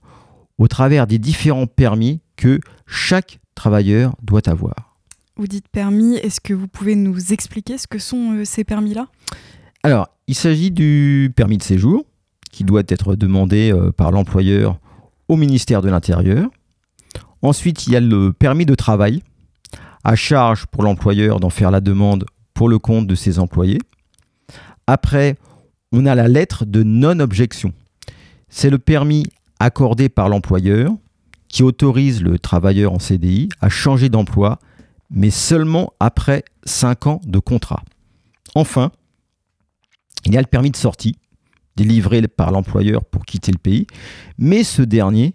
au 0.58 0.68
travers 0.68 1.06
des 1.06 1.20
différents 1.20 1.68
permis 1.68 2.22
que 2.36 2.60
chaque 2.88 3.40
travailleur 3.54 4.16
doit 4.24 4.50
avoir. 4.50 4.98
Vous 5.36 5.46
dites 5.46 5.68
permis, 5.68 6.16
est-ce 6.16 6.42
que 6.42 6.56
vous 6.56 6.68
pouvez 6.68 6.96
nous 6.96 7.32
expliquer 7.32 7.78
ce 7.78 7.86
que 7.86 8.00
sont 8.00 8.38
euh, 8.38 8.44
ces 8.44 8.64
permis-là? 8.64 9.06
Alors, 9.84 10.08
il 10.26 10.34
s'agit 10.34 10.72
du 10.72 11.32
permis 11.36 11.60
de 11.60 11.64
séjour 11.64 12.06
qui 12.52 12.64
doit 12.64 12.84
être 12.88 13.16
demandé 13.16 13.72
euh, 13.72 13.92
par 13.92 14.10
l'employeur 14.10 14.80
au 15.27 15.36
ministère 15.36 15.82
de 15.82 15.89
l'Intérieur. 15.89 16.50
Ensuite, 17.41 17.88
il 17.88 17.94
y 17.94 17.96
a 17.96 18.00
le 18.00 18.34
permis 18.34 18.65
de 18.65 18.75
travail, 18.75 19.24
à 20.03 20.15
charge 20.15 20.65
pour 20.67 20.84
l'employeur 20.84 21.39
d'en 21.39 21.50
faire 21.50 21.72
la 21.72 21.82
demande 21.82 22.25
pour 22.53 22.70
le 22.70 22.79
compte 22.79 23.08
de 23.08 23.15
ses 23.15 23.39
employés. 23.39 23.79
Après, 24.88 25.36
on 25.91 26.05
a 26.05 26.15
la 26.15 26.27
lettre 26.27 26.65
de 26.65 26.84
non-objection. 26.84 27.74
C'est 28.50 28.70
le 28.70 28.79
permis 28.79 29.25
accordé 29.60 30.10
par 30.10 30.29
l'employeur 30.29 30.91
qui 31.48 31.63
autorise 31.63 32.22
le 32.22 32.38
travailleur 32.38 32.94
en 32.94 33.00
CDI 33.00 33.50
à 33.62 33.70
changer 33.70 34.10
d'emploi, 34.10 34.60
mais 35.10 35.29
seulement 35.29 35.94
après 36.00 36.44
5 36.65 37.08
ans 37.08 37.22
de 37.25 37.39
contrat. 37.39 37.84
Enfin, 38.55 38.91
il 40.25 40.34
y 40.34 40.38
a 40.38 40.41
le 40.41 40.48
permis 40.48 40.72
de 40.72 40.75
sortie, 40.75 41.17
délivré 41.75 42.22
par 42.27 42.51
l'employeur 42.51 43.03
pour 43.03 43.25
quitter 43.25 43.51
le 43.51 43.58
pays, 43.58 43.88
mais 44.38 44.63
ce 44.63 44.82
dernier 44.82 45.34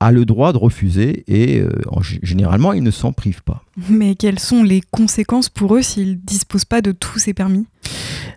a 0.00 0.12
le 0.12 0.24
droit 0.26 0.52
de 0.52 0.58
refuser 0.58 1.24
et 1.26 1.60
euh, 1.60 1.70
généralement 2.22 2.72
il 2.72 2.82
ne 2.82 2.90
s'en 2.90 3.12
prive 3.12 3.42
pas. 3.42 3.64
Mais 3.88 4.14
quelles 4.14 4.38
sont 4.38 4.62
les 4.62 4.82
conséquences 4.82 5.48
pour 5.48 5.76
eux 5.76 5.82
s'ils 5.82 6.10
ne 6.10 6.14
disposent 6.14 6.66
pas 6.66 6.82
de 6.82 6.92
tous 6.92 7.18
ces 7.18 7.32
permis? 7.32 7.66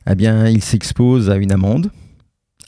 Eh 0.09 0.15
bien, 0.15 0.47
ils 0.47 0.63
s'exposent 0.63 1.29
à 1.29 1.35
une 1.35 1.51
amende, 1.51 1.91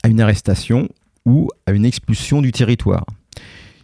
à 0.02 0.08
une 0.08 0.20
arrestation 0.20 0.88
ou 1.24 1.48
à 1.66 1.72
une 1.72 1.84
expulsion 1.84 2.42
du 2.42 2.52
territoire. 2.52 3.06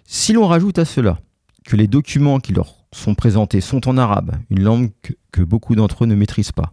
Si 0.05 0.33
l'on 0.33 0.47
rajoute 0.47 0.79
à 0.79 0.85
cela 0.85 1.19
que 1.65 1.77
les 1.77 1.87
documents 1.87 2.39
qui 2.39 2.53
leur 2.53 2.75
sont 2.93 3.15
présentés 3.15 3.61
sont 3.61 3.89
en 3.89 3.97
arabe, 3.97 4.37
une 4.51 4.63
langue 4.63 4.91
que 5.33 5.43
beaucoup 5.43 5.75
d'entre 5.75 6.05
eux 6.05 6.07
ne 6.07 6.15
maîtrisent 6.15 6.53
pas, 6.53 6.71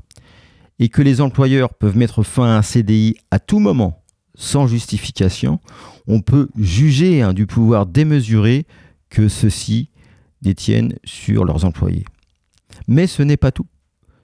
et 0.80 0.89
que 0.89 1.01
les 1.01 1.22
employeurs 1.22 1.74
peuvent 1.74 1.98
mettre 1.98 2.24
fin 2.24 2.46
à 2.46 2.58
un 2.58 2.62
CDI 2.62 3.15
à 3.32 3.39
tout 3.39 3.60
moment 3.60 4.03
sans 4.36 4.68
justification, 4.68 5.60
on 6.08 6.22
peut 6.22 6.50
juger 6.58 7.22
hein, 7.22 7.34
du 7.34 7.46
pouvoir 7.46 7.86
démesuré 7.86 8.65
que 9.10 9.27
ceux-ci 9.27 9.89
détiennent 10.42 10.96
sur 11.03 11.46
leurs 11.46 11.65
employés. 11.65 12.06
Mais 12.88 13.08
ce 13.08 13.22
n'est 13.22 13.38
pas 13.38 13.51
tout. 13.51 13.68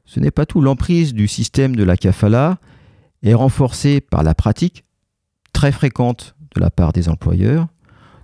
Ce 0.05 0.19
n'est 0.19 0.31
pas 0.31 0.45
tout. 0.45 0.61
L'emprise 0.61 1.13
du 1.13 1.27
système 1.27 1.75
de 1.75 1.83
la 1.83 1.95
kafala 1.95 2.57
est 3.21 3.35
renforcée 3.35 4.01
par 4.01 4.23
la 4.23 4.33
pratique 4.33 4.83
très 5.53 5.71
fréquente 5.71 6.35
de 6.55 6.61
la 6.61 6.71
part 6.71 6.93
des 6.93 7.09
employeurs 7.09 7.67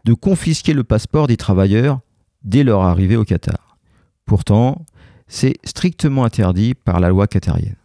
de 0.06 0.14
confisquer 0.14 0.74
le 0.74 0.84
passeport 0.84 1.28
des 1.28 1.38
travailleurs 1.38 2.00
dès 2.44 2.64
leur 2.64 2.82
arrivée 2.82 3.18
au 3.18 3.24
Qatar. 3.24 3.78
Pourtant, 4.26 4.86
c'est 5.28 5.56
strictement 5.64 6.26
interdit 6.26 6.76
par 6.76 7.00
la 7.00 7.10
loi 7.10 7.28
qatarienne. 7.28 7.76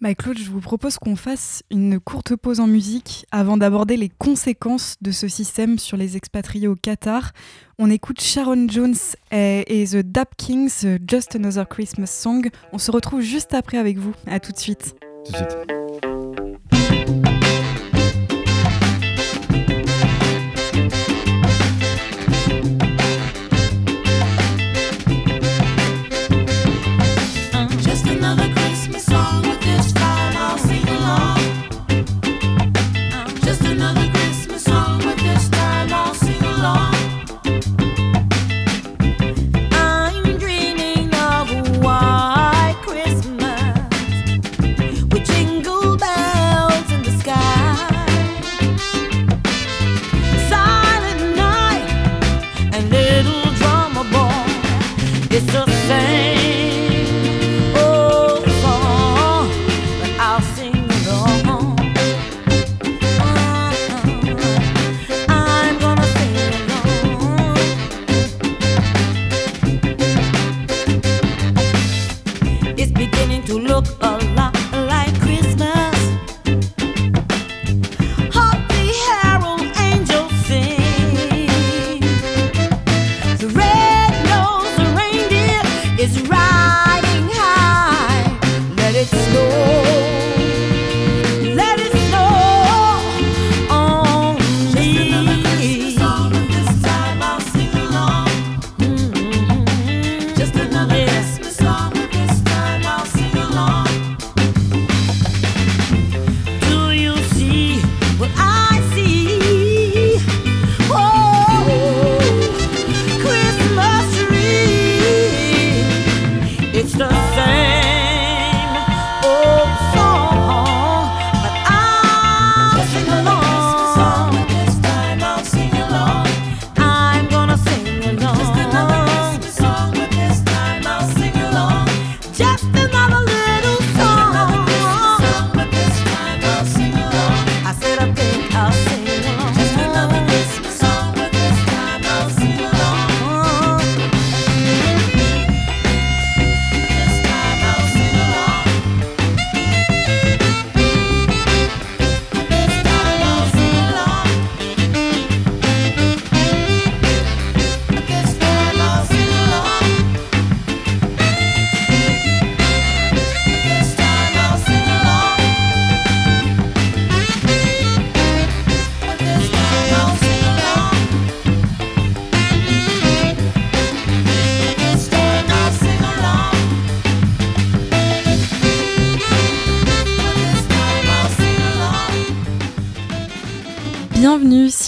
Bah 0.00 0.14
Claude, 0.14 0.38
je 0.38 0.48
vous 0.48 0.60
propose 0.60 0.96
qu'on 0.96 1.16
fasse 1.16 1.64
une 1.72 1.98
courte 1.98 2.36
pause 2.36 2.60
en 2.60 2.68
musique 2.68 3.26
avant 3.32 3.56
d'aborder 3.56 3.96
les 3.96 4.08
conséquences 4.08 4.94
de 5.00 5.10
ce 5.10 5.26
système 5.26 5.76
sur 5.78 5.96
les 5.96 6.16
expatriés 6.16 6.68
au 6.68 6.76
Qatar. 6.76 7.32
On 7.80 7.90
écoute 7.90 8.20
Sharon 8.20 8.68
Jones 8.68 8.94
et, 9.32 9.84
The 9.90 9.96
Dap 9.96 10.36
Kings, 10.36 10.98
Just 11.08 11.34
Another 11.34 11.68
Christmas 11.68 12.06
Song. 12.06 12.48
On 12.72 12.78
se 12.78 12.92
retrouve 12.92 13.22
juste 13.22 13.54
après 13.54 13.78
avec 13.78 13.98
vous. 13.98 14.12
À 14.28 14.38
tout 14.38 14.52
de 14.52 14.58
suite. 14.58 14.94
Tout 15.24 15.32
de 15.32 15.36
suite. 15.36 16.17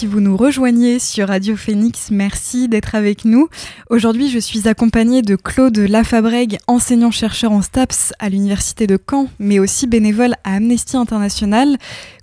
Si 0.01 0.07
vous 0.07 0.19
nous 0.19 0.35
rejoignez 0.35 0.97
sur 0.97 1.27
Radio 1.27 1.55
Phoenix. 1.55 2.09
Merci 2.09 2.67
d'être 2.67 2.95
avec 2.95 3.23
nous. 3.23 3.49
Aujourd'hui, 3.91 4.31
je 4.31 4.39
suis 4.39 4.67
accompagnée 4.67 5.21
de 5.21 5.35
Claude 5.35 5.77
Lafabrègue, 5.77 6.57
enseignant-chercheur 6.65 7.51
en 7.51 7.61
STAPS 7.61 8.11
à 8.17 8.29
l'Université 8.29 8.87
de 8.87 8.97
Caen, 8.97 9.27
mais 9.37 9.59
aussi 9.59 9.85
bénévole 9.85 10.33
à 10.43 10.55
Amnesty 10.55 10.97
International. 10.97 11.77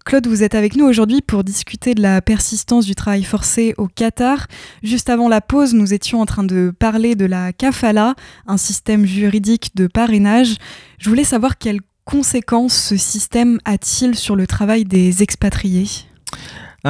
Claude, 0.04 0.26
vous 0.26 0.42
êtes 0.42 0.56
avec 0.56 0.74
nous 0.74 0.86
aujourd'hui 0.86 1.22
pour 1.22 1.44
discuter 1.44 1.94
de 1.94 2.02
la 2.02 2.20
persistance 2.20 2.84
du 2.84 2.96
travail 2.96 3.22
forcé 3.22 3.74
au 3.78 3.86
Qatar. 3.86 4.48
Juste 4.82 5.08
avant 5.08 5.28
la 5.28 5.40
pause, 5.40 5.72
nous 5.72 5.94
étions 5.94 6.20
en 6.20 6.26
train 6.26 6.42
de 6.42 6.72
parler 6.76 7.14
de 7.14 7.26
la 7.26 7.52
kafala, 7.52 8.16
un 8.48 8.56
système 8.56 9.06
juridique 9.06 9.76
de 9.76 9.86
parrainage. 9.86 10.56
Je 10.98 11.08
voulais 11.08 11.22
savoir 11.22 11.58
quelles 11.58 11.82
conséquences 12.04 12.74
ce 12.74 12.96
système 12.96 13.60
a-t-il 13.64 14.16
sur 14.16 14.34
le 14.34 14.48
travail 14.48 14.84
des 14.84 15.22
expatriés? 15.22 15.86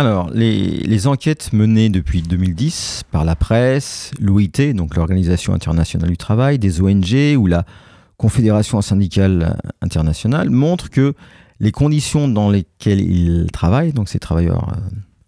Alors, 0.00 0.30
les, 0.30 1.06
enquêtes 1.08 1.52
menées 1.52 1.88
depuis 1.88 2.22
2010 2.22 3.02
par 3.10 3.24
la 3.24 3.34
presse, 3.34 4.12
l'OIT, 4.20 4.72
donc 4.72 4.94
l'Organisation 4.94 5.54
internationale 5.54 6.08
du 6.08 6.16
travail, 6.16 6.60
des 6.60 6.80
ONG 6.80 7.36
ou 7.36 7.48
la 7.48 7.64
Confédération 8.16 8.80
syndicale 8.80 9.58
internationale, 9.82 10.50
montrent 10.50 10.88
que 10.88 11.14
les 11.58 11.72
conditions 11.72 12.28
dans 12.28 12.48
lesquelles 12.48 13.00
ils 13.00 13.48
travaillent, 13.52 13.92
donc 13.92 14.08
ces 14.08 14.20
travailleurs 14.20 14.72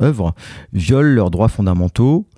euh, 0.00 0.06
œuvrent, 0.06 0.34
violent 0.72 1.14
leurs 1.14 1.30
droits 1.32 1.48
fondamentaux, 1.48 2.28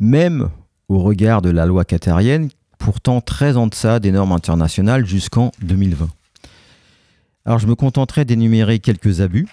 même 0.00 0.48
au 0.88 0.98
regard 0.98 1.40
de 1.40 1.50
la 1.50 1.66
loi 1.66 1.84
qatarienne, 1.84 2.48
pourtant 2.78 3.20
très 3.20 3.56
en 3.56 3.68
deçà 3.68 4.00
des 4.00 4.10
normes 4.10 4.32
internationales 4.32 5.06
jusqu'en 5.06 5.52
2020. 5.62 6.08
Alors 7.44 7.60
je 7.60 7.68
me 7.68 7.76
contenterai 7.76 8.24
d'énumérer 8.24 8.80
quelques 8.80 9.20
abus 9.20 9.46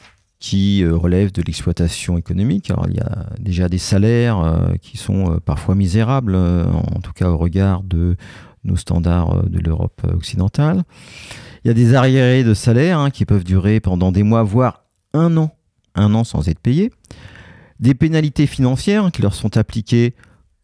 qui 0.43 0.83
euh, 0.83 0.93
relèvent 0.93 1.31
de 1.31 1.41
l'exploitation 1.41 2.17
économique. 2.17 2.69
Alors 2.69 2.87
il 2.89 2.97
y 2.97 2.99
a 2.99 3.27
déjà 3.39 3.69
des 3.69 3.77
salaires 3.77 4.39
euh, 4.39 4.73
qui 4.81 4.97
sont 4.97 5.31
euh, 5.31 5.39
parfois 5.39 5.73
misérables, 5.73 6.35
en 6.35 6.99
tout 7.01 7.13
cas 7.13 7.29
au 7.29 7.37
regard 7.37 7.81
de 7.81 8.17
nos 8.65 8.75
standards 8.75 9.43
de 9.43 9.59
l'Europe 9.59 10.01
occidentale. 10.13 10.83
Il 11.63 11.69
y 11.69 11.71
a 11.71 11.73
des 11.73 11.95
arriérés 11.95 12.43
de 12.43 12.53
salaires 12.53 12.99
hein, 12.99 13.09
qui 13.09 13.23
peuvent 13.23 13.45
durer 13.45 13.79
pendant 13.79 14.11
des 14.11 14.23
mois, 14.23 14.43
voire 14.43 14.83
un 15.13 15.37
an, 15.37 15.55
un 15.95 16.13
an 16.13 16.25
sans 16.25 16.49
être 16.49 16.59
payés. 16.59 16.91
Des 17.79 17.93
pénalités 17.93 18.45
financières 18.45 19.13
qui 19.13 19.21
leur 19.21 19.35
sont 19.35 19.55
appliquées 19.55 20.13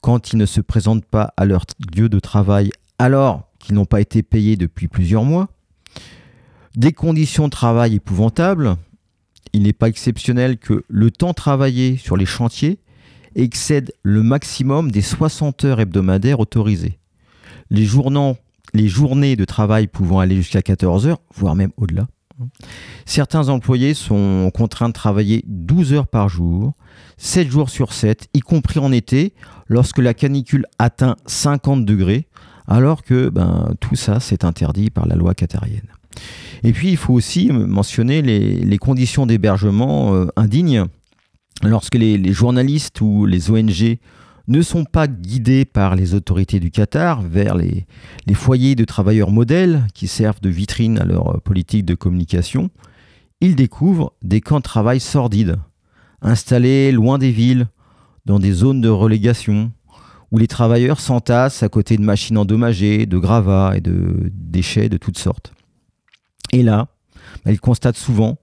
quand 0.01 0.33
ils 0.33 0.37
ne 0.37 0.45
se 0.45 0.59
présentent 0.59 1.05
pas 1.05 1.33
à 1.37 1.45
leur 1.45 1.63
lieu 1.95 2.09
de 2.09 2.19
travail 2.19 2.71
alors 2.97 3.47
qu'ils 3.59 3.75
n'ont 3.75 3.85
pas 3.85 4.01
été 4.01 4.23
payés 4.23 4.57
depuis 4.57 4.89
plusieurs 4.89 5.23
mois. 5.23 5.47
Des 6.75 6.91
conditions 6.91 7.45
de 7.45 7.51
travail 7.51 7.95
épouvantables, 7.95 8.75
il 9.53 9.63
n'est 9.63 9.73
pas 9.73 9.87
exceptionnel 9.87 10.57
que 10.57 10.83
le 10.87 11.11
temps 11.11 11.33
travaillé 11.33 11.97
sur 11.97 12.17
les 12.17 12.25
chantiers 12.25 12.79
excède 13.35 13.91
le 14.03 14.23
maximum 14.23 14.91
des 14.91 15.01
60 15.01 15.65
heures 15.65 15.79
hebdomadaires 15.79 16.39
autorisées. 16.39 16.99
Les, 17.69 17.85
journées 17.85 19.35
de 19.35 19.45
travail 19.45 19.87
pouvant 19.87 20.19
aller 20.19 20.35
jusqu'à 20.35 20.61
14 20.61 21.07
heures, 21.07 21.21
voire 21.35 21.55
même 21.55 21.71
au-delà. 21.77 22.07
Certains 23.05 23.49
employés 23.49 23.93
sont 23.93 24.49
contraints 24.53 24.87
de 24.87 24.93
travailler 24.93 25.43
12 25.47 25.93
heures 25.93 26.07
par 26.07 26.29
jour, 26.29 26.73
7 27.17 27.49
jours 27.49 27.69
sur 27.69 27.93
7, 27.93 28.29
y 28.33 28.39
compris 28.39 28.79
en 28.79 28.91
été, 28.91 29.33
lorsque 29.67 29.99
la 29.99 30.13
canicule 30.13 30.65
atteint 30.79 31.15
50 31.25 31.85
degrés, 31.85 32.27
alors 32.67 33.03
que 33.03 33.29
ben, 33.29 33.73
tout 33.79 33.95
ça, 33.95 34.19
c'est 34.19 34.45
interdit 34.45 34.89
par 34.89 35.05
la 35.05 35.15
loi 35.15 35.33
qatarienne. 35.33 35.87
Et 36.63 36.73
puis, 36.73 36.89
il 36.89 36.97
faut 36.97 37.13
aussi 37.13 37.49
mentionner 37.51 38.21
les, 38.21 38.77
conditions 38.77 39.25
d'hébergement 39.25 40.13
euh, 40.13 40.27
indignes. 40.35 40.85
Lorsque 41.63 41.95
les, 41.95 42.31
journalistes 42.31 43.01
ou 43.01 43.25
les 43.25 43.51
ONG 43.51 43.97
ne 44.47 44.61
sont 44.61 44.83
pas 44.83 45.07
guidés 45.07 45.65
par 45.65 45.95
les 45.95 46.15
autorités 46.15 46.59
du 46.59 46.71
Qatar 46.71 47.21
vers 47.21 47.55
les, 47.55 47.85
foyers 48.33 48.75
de 48.75 48.85
travailleurs 48.85 49.31
modèles 49.31 49.85
qui 49.93 50.07
servent 50.07 50.41
de 50.41 50.49
vitrine 50.49 50.99
à 50.99 51.05
leur 51.05 51.41
politique 51.41 51.85
de 51.85 51.95
communication, 51.95 52.69
ils 53.41 53.55
découvrent 53.55 54.13
des 54.21 54.41
camps 54.41 54.57
de 54.57 54.63
travail 54.63 54.99
sordides, 54.99 55.57
installés 56.21 56.91
loin 56.91 57.17
des 57.17 57.31
villes, 57.31 57.67
dans 58.25 58.39
des 58.39 58.51
zones 58.51 58.81
de 58.81 58.89
relégation, 58.89 59.71
où 60.31 60.37
les 60.37 60.47
travailleurs 60.47 60.99
s'entassent 60.99 61.63
à 61.63 61.69
côté 61.69 61.97
de 61.97 62.03
machines 62.03 62.37
endommagées, 62.37 63.05
de 63.05 63.17
gravats 63.17 63.73
et 63.75 63.81
de 63.81 64.29
déchets 64.33 64.89
de 64.89 64.97
toutes 64.97 65.17
sortes. 65.17 65.53
Et 66.51 66.63
là, 66.63 66.87
il 67.45 67.59
constate 67.59 67.97
souvent 67.97 68.37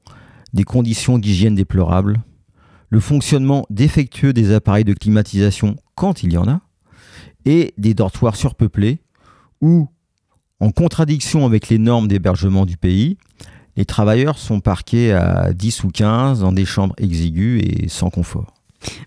des 0.53 0.65
conditions 0.65 1.19
d'hygiène 1.19 1.55
déplorables, 1.55 2.21
le 2.91 3.01
fonctionnement 3.01 3.67
défectueux 3.71 4.33
des 4.33 4.53
appareils 4.53 4.85
de 4.85 4.95
climatisation 4.95 5.77
quand 5.95 6.23
il 6.23 6.33
y 6.33 6.39
en 6.39 6.49
a, 6.49 6.61
et 7.45 7.75
des 7.79 7.95
dortoirs 7.95 8.37
surpeuplés 8.37 9.01
où, 9.61 9.89
en 10.61 10.71
contradiction 10.71 11.47
avec 11.47 11.69
les 11.69 11.79
normes 11.79 12.09
d'hébergement 12.09 12.67
du 12.67 12.77
pays, 12.77 13.19
les 13.77 13.85
travailleurs 13.85 14.39
sont 14.39 14.61
parqués 14.61 15.13
à 15.13 15.53
10 15.53 15.85
ou 15.85 15.89
15 15.89 16.41
dans 16.41 16.53
des 16.53 16.65
chambres 16.65 16.95
exiguës 16.99 17.63
et 17.63 17.89
sans 17.89 18.11
confort. 18.11 18.55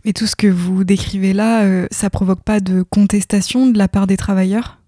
Mais 0.05 0.13
tout 0.13 0.27
ce 0.27 0.35
que 0.35 0.47
vous 0.47 0.83
décrivez 0.83 1.33
là, 1.33 1.63
euh, 1.63 1.87
ça 1.91 2.09
provoque 2.09 2.43
pas 2.43 2.59
de 2.59 2.83
contestation 2.83 3.67
de 3.67 3.77
la 3.77 3.87
part 3.87 4.07
des 4.07 4.17
travailleurs? 4.17 4.78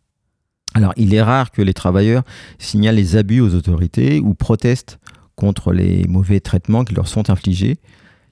Alors, 0.74 0.94
il 0.96 1.14
est 1.14 1.22
rare 1.22 1.52
que 1.52 1.62
les 1.62 1.74
travailleurs 1.74 2.24
signalent 2.58 2.96
les 2.96 3.18
abus 3.18 3.42
aux 3.42 3.56
autorités 3.56 4.20
ou 4.20 4.34
protestent 4.34 5.00
contre 5.36 5.74
les 5.74 6.08
mauvais 6.08 6.40
traitements 6.40 6.86
qui 6.86 6.94
leur 6.94 7.08
sont 7.08 7.30
infligés, 7.30 7.78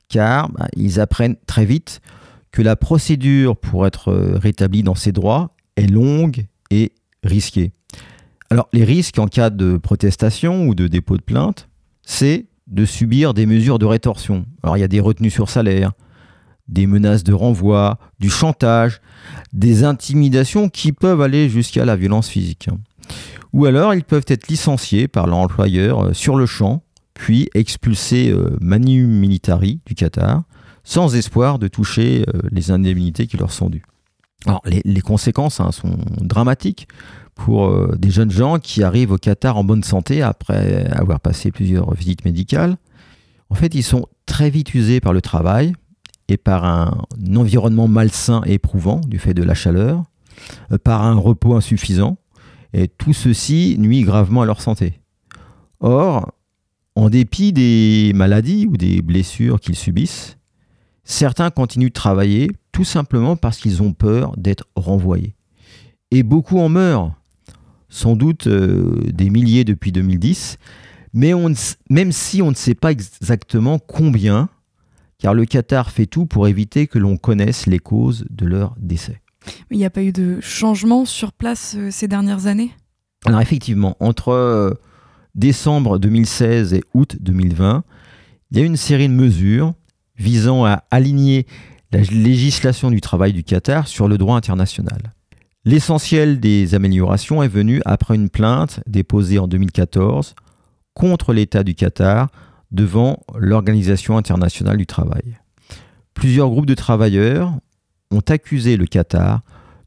car 0.08 0.49
bah, 0.49 0.67
ils 0.75 0.99
apprennent 0.99 1.36
très 1.47 1.65
vite 1.65 2.02
que 2.52 2.62
la 2.62 2.75
procédure 2.75 3.58
pour 3.58 3.86
être 3.86 4.10
euh, 4.10 4.38
rétabli 4.38 4.84
dans 4.84 4.95
ses 4.95 5.12
droits 5.12 5.56
est 5.75 5.88
longue 5.88 6.45
et 6.71 6.93
risquée. 7.23 7.71
Alors, 8.49 8.69
les 8.73 8.84
risques 8.84 9.19
en 9.19 9.28
cas 9.28 9.49
de 9.49 9.78
protestation 9.78 10.67
ou 10.67 10.75
de 10.75 10.88
dépôt 10.88 11.17
de 11.17 11.21
plainte, 11.21 11.67
c'est 12.04 12.45
de 12.67 12.86
subir 12.86 13.34
des 13.34 13.45
mesures 13.45 13.80
de 13.80 13.86
rétorsion. 13.86 14.45
Alors, 14.63 14.78
il 14.78 14.80
y 14.80 14.84
a 14.84 14.88
des 14.88 14.99
retenues 14.99 15.30
sur 15.30 15.49
salaire, 15.49 15.91
des 16.69 16.88
menaces 16.88 17.23
de 17.23 17.34
renvoi, 17.34 17.97
du 18.19 18.29
chantage, 18.29 19.01
des 19.51 19.84
intimidations 19.84 20.69
qui 20.69 20.91
peuvent 20.91 21.21
aller 21.21 21.49
jusqu'à 21.49 21.84
la 21.84 21.95
violence 21.95 22.29
physique. 22.29 22.69
Ou 23.53 23.65
alors 23.65 23.93
ils 23.93 24.03
peuvent 24.03 24.25
être 24.27 24.47
licenciés 24.47 25.08
par 25.08 25.27
leur 25.27 25.38
employeur 25.38 26.05
euh, 26.05 26.13
sur 26.13 26.36
le 26.36 26.45
champ, 26.45 26.84
puis 27.13 27.49
expulsés 27.55 28.29
euh, 28.29 28.55
manu 28.62 29.05
militari 29.05 29.82
du 29.86 29.95
Qatar, 29.95 30.43
sans 30.84 31.15
espoir 31.15 31.60
de 31.60 31.67
toucher 31.67 32.25
euh, 32.27 32.41
les 32.51 32.71
indemnités 32.71 33.27
qui 33.27 33.38
leur 33.38 33.51
sont 33.51 33.69
dues. 33.69 33.84
Alors 34.45 34.62
les, 34.65 35.01
conséquences 35.01 35.60
hein, 35.60 35.71
sont 35.73 35.97
dramatiques 36.21 36.88
pour 37.36 37.73
des 37.97 38.10
jeunes 38.10 38.32
gens 38.32 38.58
qui 38.58 38.84
arrivent 38.84 39.12
au 39.12 39.17
Qatar 39.17 39.58
en 39.58 39.65
bonne 39.65 39.84
santé 39.84 40.21
après 40.21 40.86
avoir 40.91 41.19
passé 41.19 41.51
plusieurs 41.51 41.93
visites 41.93 42.23
médicales. 42.23 42.77
En 43.49 43.55
fait, 43.55 43.75
ils 43.75 43.84
sont 43.84 44.08
très 44.25 44.49
vite 44.49 44.73
usés 44.73 45.01
par 45.01 45.12
le 45.12 45.21
travail, 45.21 45.73
et 46.30 46.38
par 46.38 46.63
un 46.63 47.06
environnement 47.36 47.88
malsain 47.88 48.42
et 48.46 48.54
éprouvant 48.54 49.02
du 49.02 49.20
fait 49.20 49.34
de 49.34 49.44
la 49.44 49.56
chaleur, 49.56 50.04
euh, 50.72 50.78
par 50.78 51.04
un 51.04 51.15
repos 51.15 51.56
insuffisant, 51.56 52.18
et 52.74 52.88
tout 52.88 53.13
ceci 53.13 53.76
nuit 53.80 54.04
gravement 54.04 54.44
à 54.44 54.46
leur 54.46 54.62
santé. 54.62 55.02
Or, 55.80 56.32
en 56.96 57.10
dépit 57.10 57.52
des 57.52 58.12
maladies 58.13 58.68
ou 58.68 58.78
des 58.78 59.02
blessures 59.02 59.60
qu'ils 59.60 59.76
subissent, 59.76 60.38
certains 61.04 61.50
continuent 61.50 61.88
de 61.88 61.94
travailler 61.94 62.52
tout 62.72 62.84
simplement 62.84 63.36
parce 63.36 63.58
qu'ils 63.58 63.82
ont 63.82 63.94
peur 63.94 64.34
d'être 64.38 64.65
renvoyés. 64.76 65.36
Et 66.12 66.24
beaucoup 66.24 66.60
en 66.60 66.70
meurent, 66.70 67.13
sans 67.89 68.15
doute 68.15 68.48
euh, 68.48 69.02
des 69.12 69.30
milliers 69.30 69.63
depuis 69.63 69.92
2010, 69.92 70.58
mais 71.13 71.34
on, 71.34 71.52
même 71.89 72.12
si 72.12 72.42
on 72.42 72.52
ne 72.52 72.56
sait 72.56 72.76
pas 72.76 72.92
exactement 72.92 73.80
combien, 73.80 74.50
car 75.19 75.34
le 75.34 75.45
Qatar 75.45 75.91
fait 75.91 76.05
tout 76.05 76.25
pour 76.25 76.47
éviter 76.47 76.88
que 76.88 76.97
l'on 76.97 77.17
connaisse 77.17 77.67
les 77.67 77.79
causes 77.79 78.25
de 78.29 78.45
leur 78.45 78.75
décès. 78.79 79.21
Mais 79.69 79.77
il 79.77 79.79
n'y 79.79 79.86
a 79.86 79.89
pas 79.89 80.03
eu 80.03 80.12
de 80.12 80.39
changement 80.41 81.05
sur 81.05 81.32
place 81.32 81.75
euh, 81.77 81.91
ces 81.91 82.08
dernières 82.08 82.47
années? 82.47 82.71
Alors 83.25 83.41
effectivement, 83.41 83.95
entre 83.99 84.29
euh, 84.29 84.73
décembre 85.36 85.99
2016 85.99 86.73
et 86.73 86.84
août 86.93 87.17
2020, 87.19 87.84
il 88.51 88.58
y 88.58 88.62
a 88.62 88.63
eu 88.63 88.67
une 88.67 88.77
série 88.77 89.08
de 89.08 89.13
mesures 89.13 89.73
visant 90.17 90.65
à 90.65 90.84
aligner 90.91 91.45
la 91.91 92.01
législation 92.01 92.91
du 92.91 93.01
travail 93.01 93.34
du 93.34 93.43
Qatar 93.43 93.88
sur 93.88 94.08
le 94.08 94.17
droit 94.17 94.36
international. 94.36 95.13
L'essentiel 95.65 96.39
des 96.39 96.75
améliorations 96.75 97.43
est 97.43 97.49
venu 97.49 97.82
après 97.86 98.15
une 98.15 98.29
plainte 98.29 98.79
déposée 98.88 99.39
en 99.39 99.47
2014 99.47 100.36
contre 100.93 101.34
l'État 101.34 101.63
du 101.63 101.75
Qatar 101.75 102.29
devant 102.71 103.21
l'Organisation 103.36 104.17
internationale 104.17 104.77
du 104.77 104.86
travail. 104.86 105.38
Plusieurs 106.13 106.49
groupes 106.49 106.65
de 106.65 106.75
travailleurs 106.75 107.53
ont 108.12 108.21
accusé 108.27 108.77
le 108.77 108.86
Qatar 108.86 109.41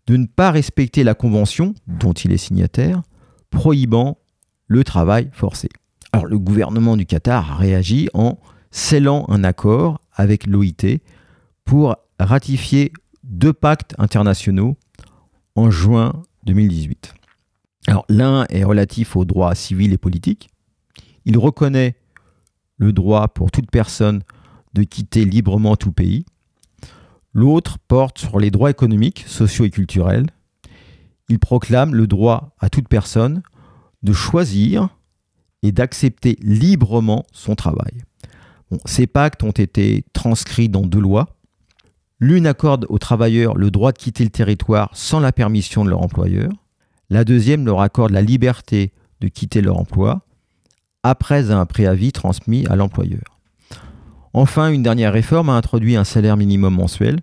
de 0.06 0.16
ne 0.16 0.26
pas 0.26 0.50
respecter 0.50 1.04
la 1.04 1.14
convention 1.14 1.74
dont 1.86 2.12
il 2.12 2.32
est 2.32 2.38
signataire, 2.38 3.02
prohibant 3.50 4.18
le 4.66 4.84
travail 4.84 5.28
forcé. 5.32 5.68
Alors 6.12 6.26
le 6.26 6.38
gouvernement 6.38 6.96
du 6.96 7.06
Qatar 7.06 7.52
a 7.52 7.56
réagi 7.56 8.08
en 8.14 8.38
scellant 8.70 9.26
un 9.28 9.44
accord 9.44 10.00
avec 10.14 10.46
l'OIT 10.46 11.00
pour 11.64 11.96
ratifier 12.18 12.92
deux 13.22 13.52
pactes 13.52 13.94
internationaux 13.98 14.76
en 15.54 15.70
juin 15.70 16.22
2018. 16.44 17.14
Alors 17.86 18.04
l'un 18.08 18.46
est 18.48 18.64
relatif 18.64 19.16
aux 19.16 19.24
droits 19.24 19.54
civils 19.54 19.92
et 19.92 19.98
politiques. 19.98 20.48
Il 21.24 21.38
reconnaît 21.38 21.96
le 22.78 22.92
droit 22.92 23.28
pour 23.28 23.50
toute 23.50 23.70
personne 23.70 24.22
de 24.74 24.82
quitter 24.82 25.24
librement 25.24 25.76
tout 25.76 25.92
pays. 25.92 26.24
L'autre 27.32 27.78
porte 27.88 28.18
sur 28.18 28.38
les 28.38 28.50
droits 28.50 28.70
économiques, 28.70 29.24
sociaux 29.26 29.64
et 29.64 29.70
culturels. 29.70 30.26
Il 31.28 31.38
proclame 31.38 31.94
le 31.94 32.06
droit 32.06 32.54
à 32.58 32.68
toute 32.68 32.88
personne 32.88 33.42
de 34.02 34.12
choisir 34.12 34.88
et 35.62 35.72
d'accepter 35.72 36.36
librement 36.42 37.24
son 37.32 37.54
travail. 37.54 38.02
ces 38.84 39.06
pactes 39.06 39.42
ont 39.42 39.50
été 39.50 40.04
transcrits 40.12 40.68
dans 40.68 40.82
deux 40.82 41.00
lois. 41.00 41.28
L'une 42.18 42.46
accorde 42.46 42.86
aux 42.88 42.98
travailleurs 42.98 43.56
le 43.56 43.70
droit 43.70 43.92
de 43.92 43.98
quitter 43.98 44.24
le 44.24 44.30
territoire 44.30 44.90
sans 44.94 45.20
la 45.20 45.32
permission 45.32 45.84
de 45.84 45.90
leur 45.90 46.02
employeur. 46.02 46.50
La 47.10 47.24
deuxième 47.24 47.66
leur 47.66 47.80
accorde 47.80 48.12
la 48.12 48.22
liberté 48.22 48.92
de 49.20 49.28
quitter 49.28 49.60
leur 49.60 49.78
emploi 49.78 50.24
après 51.02 51.50
un 51.50 51.66
préavis 51.66 52.12
transmis 52.12 52.66
à 52.66 52.76
l'employeur. 52.76 53.40
Enfin, 54.34 54.70
une 54.70 54.82
dernière 54.82 55.12
réforme 55.12 55.50
a 55.50 55.54
introduit 55.54 55.96
un 55.96 56.04
salaire 56.04 56.36
minimum 56.36 56.74
mensuel 56.74 57.20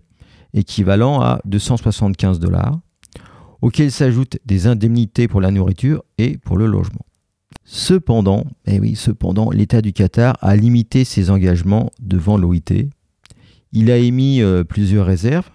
équivalent 0.54 1.22
à 1.22 1.40
275 1.46 2.40
dollars, 2.40 2.80
auquel 3.62 3.92
s'ajoutent 3.92 4.38
des 4.46 4.68
indemnités 4.68 5.28
pour 5.28 5.42
la 5.42 5.52
nourriture 5.52 6.04
et 6.18 6.38
pour 6.38 6.58
le 6.58 6.66
logement. 6.66 7.06
Cependant, 7.66 8.46
eh 8.66 8.80
oui, 8.80 8.96
cependant, 8.96 9.52
l'État 9.52 9.82
du 9.82 9.94
Qatar 9.94 10.38
a 10.42 10.56
limité 10.56 11.04
ses 11.04 11.30
engagements 11.30 11.92
devant 12.00 12.38
l'OIT. 12.38 12.90
Il 13.72 13.92
a 13.92 13.98
émis 13.98 14.42
euh, 14.42 14.64
plusieurs 14.64 15.06
réserves 15.06 15.50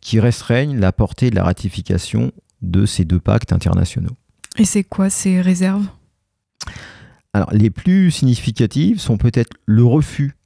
qui 0.00 0.20
restreignent 0.20 0.78
la 0.78 0.92
portée 0.92 1.30
de 1.30 1.36
la 1.36 1.44
ratification 1.44 2.32
de 2.60 2.84
ces 2.84 3.06
deux 3.06 3.20
pactes 3.20 3.52
internationaux. 3.52 4.16
Et 4.58 4.66
c'est 4.66 4.84
quoi 4.84 5.08
ces 5.08 5.40
réserves? 5.40 5.86
Alors, 7.34 7.52
les 7.52 7.70
plus 7.70 8.12
significatives 8.12 9.00
sont 9.00 9.18
peut-être 9.18 9.50
le 9.66 9.84
refus 9.84 10.36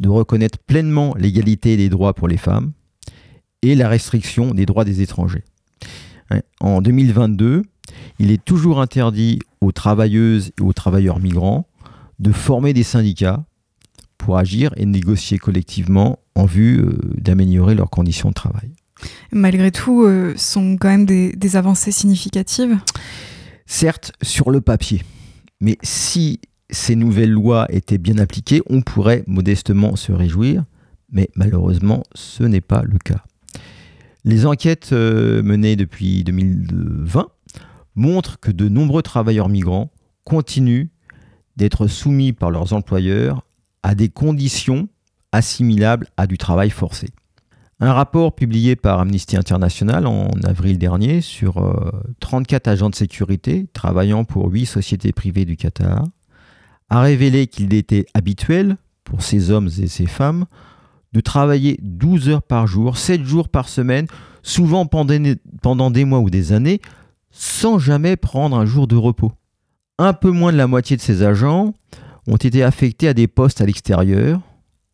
de 0.00 0.08
reconnaître 0.08 0.58
pleinement 0.58 1.14
l'égalité 1.16 1.76
des 1.76 1.88
droits 1.88 2.12
pour 2.12 2.26
les 2.26 2.36
femmes 2.36 2.72
et 3.62 3.76
la 3.76 3.88
restriction 3.88 4.52
des 4.52 4.66
droits 4.66 4.84
des 4.84 5.00
étrangers. 5.00 5.44
Hein, 6.30 6.40
en 6.60 6.82
2022, 6.82 7.62
il 8.18 8.32
est 8.32 8.44
toujours 8.44 8.80
interdit 8.80 9.38
aux 9.60 9.70
travailleuses 9.70 10.50
et 10.58 10.62
aux 10.62 10.72
travailleurs 10.72 11.20
migrants 11.20 11.68
de 12.18 12.32
former 12.32 12.72
des 12.72 12.82
syndicats 12.82 13.44
pour 14.18 14.36
agir 14.36 14.72
et 14.76 14.86
négocier 14.86 15.38
collectivement 15.38 16.18
en 16.34 16.46
vue 16.46 16.80
euh, 16.80 16.98
d'améliorer 17.16 17.76
leurs 17.76 17.90
conditions 17.90 18.30
de 18.30 18.34
travail. 18.34 18.70
Malgré 19.30 19.70
tout, 19.70 20.02
euh, 20.02 20.34
sont 20.36 20.76
quand 20.80 20.88
même 20.88 21.06
des, 21.06 21.32
des 21.32 21.54
avancées 21.54 21.92
significatives? 21.92 22.76
Certes, 23.66 24.12
sur 24.22 24.50
le 24.50 24.60
papier, 24.60 25.02
mais 25.64 25.78
si 25.82 26.40
ces 26.68 26.94
nouvelles 26.94 27.30
lois 27.30 27.66
étaient 27.70 27.96
bien 27.96 28.18
appliquées, 28.18 28.60
on 28.68 28.82
pourrait 28.82 29.24
modestement 29.26 29.96
se 29.96 30.12
réjouir, 30.12 30.62
mais 31.10 31.30
malheureusement, 31.36 32.02
ce 32.14 32.42
n'est 32.44 32.60
pas 32.60 32.82
le 32.82 32.98
cas. 32.98 33.24
Les 34.24 34.44
enquêtes 34.44 34.92
euh, 34.92 35.42
menées 35.42 35.76
depuis 35.76 36.22
2020 36.22 37.28
montrent 37.94 38.38
que 38.40 38.50
de 38.50 38.68
nombreux 38.68 39.00
travailleurs 39.00 39.48
migrants 39.48 39.90
continuent 40.24 40.88
d'être 41.56 41.86
soumis 41.86 42.34
par 42.34 42.50
leurs 42.50 42.74
employeurs 42.74 43.46
à 43.82 43.94
des 43.94 44.10
conditions 44.10 44.88
assimilables 45.32 46.08
à 46.18 46.26
du 46.26 46.36
travail 46.36 46.68
forcé. 46.68 47.08
Un 47.84 47.92
rapport 47.92 48.34
publié 48.34 48.76
par 48.76 49.00
Amnesty 49.00 49.36
International 49.36 50.06
en 50.06 50.30
avril 50.42 50.78
dernier 50.78 51.20
sur 51.20 51.62
34 52.20 52.66
euh, 52.66 52.70
agents 52.70 52.88
de 52.88 52.94
sécurité 52.94 53.66
travaillant 53.74 54.24
pour 54.24 54.50
8 54.50 54.64
sociétés 54.64 55.12
privées 55.12 55.44
du 55.44 55.58
Qatar 55.58 56.06
a 56.88 57.02
révélé 57.02 57.46
qu'il 57.46 57.74
était 57.74 58.06
habituel 58.14 58.78
pour 59.04 59.20
ces 59.20 59.50
hommes 59.50 59.68
et 59.78 59.86
ces 59.86 60.06
femmes 60.06 60.46
de 61.12 61.20
travailler 61.20 61.78
12 61.82 62.30
heures 62.30 62.42
par 62.42 62.66
jour, 62.66 62.96
7 62.96 63.22
jours 63.22 63.50
par 63.50 63.68
semaine, 63.68 64.06
souvent 64.42 64.86
pendant 64.86 65.90
des 65.90 66.04
mois 66.06 66.20
ou 66.20 66.30
des 66.30 66.54
années, 66.54 66.80
sans 67.32 67.78
jamais 67.78 68.16
prendre 68.16 68.56
un 68.56 68.64
jour 68.64 68.86
de 68.86 68.96
repos. 68.96 69.32
Un 69.98 70.14
peu 70.14 70.30
moins 70.30 70.52
de 70.52 70.56
la 70.56 70.66
moitié 70.66 70.96
de 70.96 71.02
ces 71.02 71.22
agents 71.22 71.74
ont 72.26 72.36
été 72.36 72.62
affectés 72.62 73.08
à 73.08 73.12
des 73.12 73.28
postes 73.28 73.60
à 73.60 73.66
l'extérieur, 73.66 74.40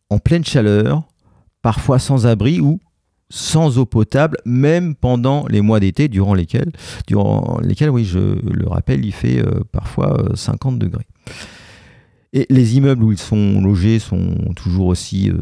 en 0.09 0.19
pleine 0.19 0.43
chaleur, 0.43 1.07
parfois 1.61 1.99
sans 1.99 2.27
abri 2.27 2.59
ou 2.59 2.79
sans 3.29 3.77
eau 3.77 3.85
potable, 3.85 4.37
même 4.45 4.93
pendant 4.93 5.47
les 5.47 5.61
mois 5.61 5.79
d'été, 5.79 6.09
durant 6.09 6.33
lesquels, 6.33 6.71
durant 7.07 7.59
lesquels, 7.61 7.89
oui, 7.89 8.03
je 8.03 8.19
le 8.19 8.67
rappelle, 8.67 9.05
il 9.05 9.13
fait 9.13 9.39
euh, 9.39 9.61
parfois 9.71 10.31
50 10.35 10.73
euh, 10.73 10.77
degrés. 10.77 11.07
Et 12.33 12.45
les 12.49 12.77
immeubles 12.77 13.03
où 13.03 13.11
ils 13.11 13.17
sont 13.17 13.61
logés 13.61 13.99
sont 13.99 14.35
toujours 14.55 14.87
aussi 14.87 15.29
euh, 15.29 15.37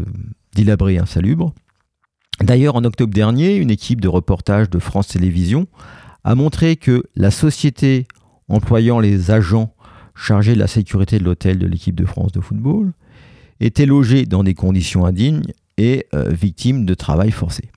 et 0.58 0.98
insalubres. 0.98 1.54
D'ailleurs, 2.42 2.76
en 2.76 2.84
octobre 2.84 3.14
dernier, 3.14 3.56
une 3.56 3.72
équipe 3.72 4.02
de 4.02 4.08
reportage 4.08 4.70
de 4.70 4.80
France 4.80 5.08
Télévisions 5.08 5.68
a 6.24 6.36
montré 6.36 6.76
que 6.76 7.04
la 7.16 7.32
société 7.32 8.08
employant 8.50 9.00
les 9.00 9.32
agents 9.32 9.74
chargés 10.16 10.54
de 10.54 10.60
la 10.60 10.68
sécurité 10.68 11.18
de 11.18 11.24
l'hôtel 11.24 11.60
de 11.60 11.68
l'équipe 11.68 11.96
de 11.96 12.06
France 12.06 12.32
de 12.32 12.42
football 12.42 12.94
était 13.60 13.86
logée 13.86 14.26
dans 14.26 14.44
des 14.44 14.54
conditions 14.54 15.06
indignes 15.06 15.44
et 15.80 16.06
euh, 16.14 16.30
victime 16.30 16.86
de 16.86 16.94
travail 16.94 17.32
forcé. 17.32 17.70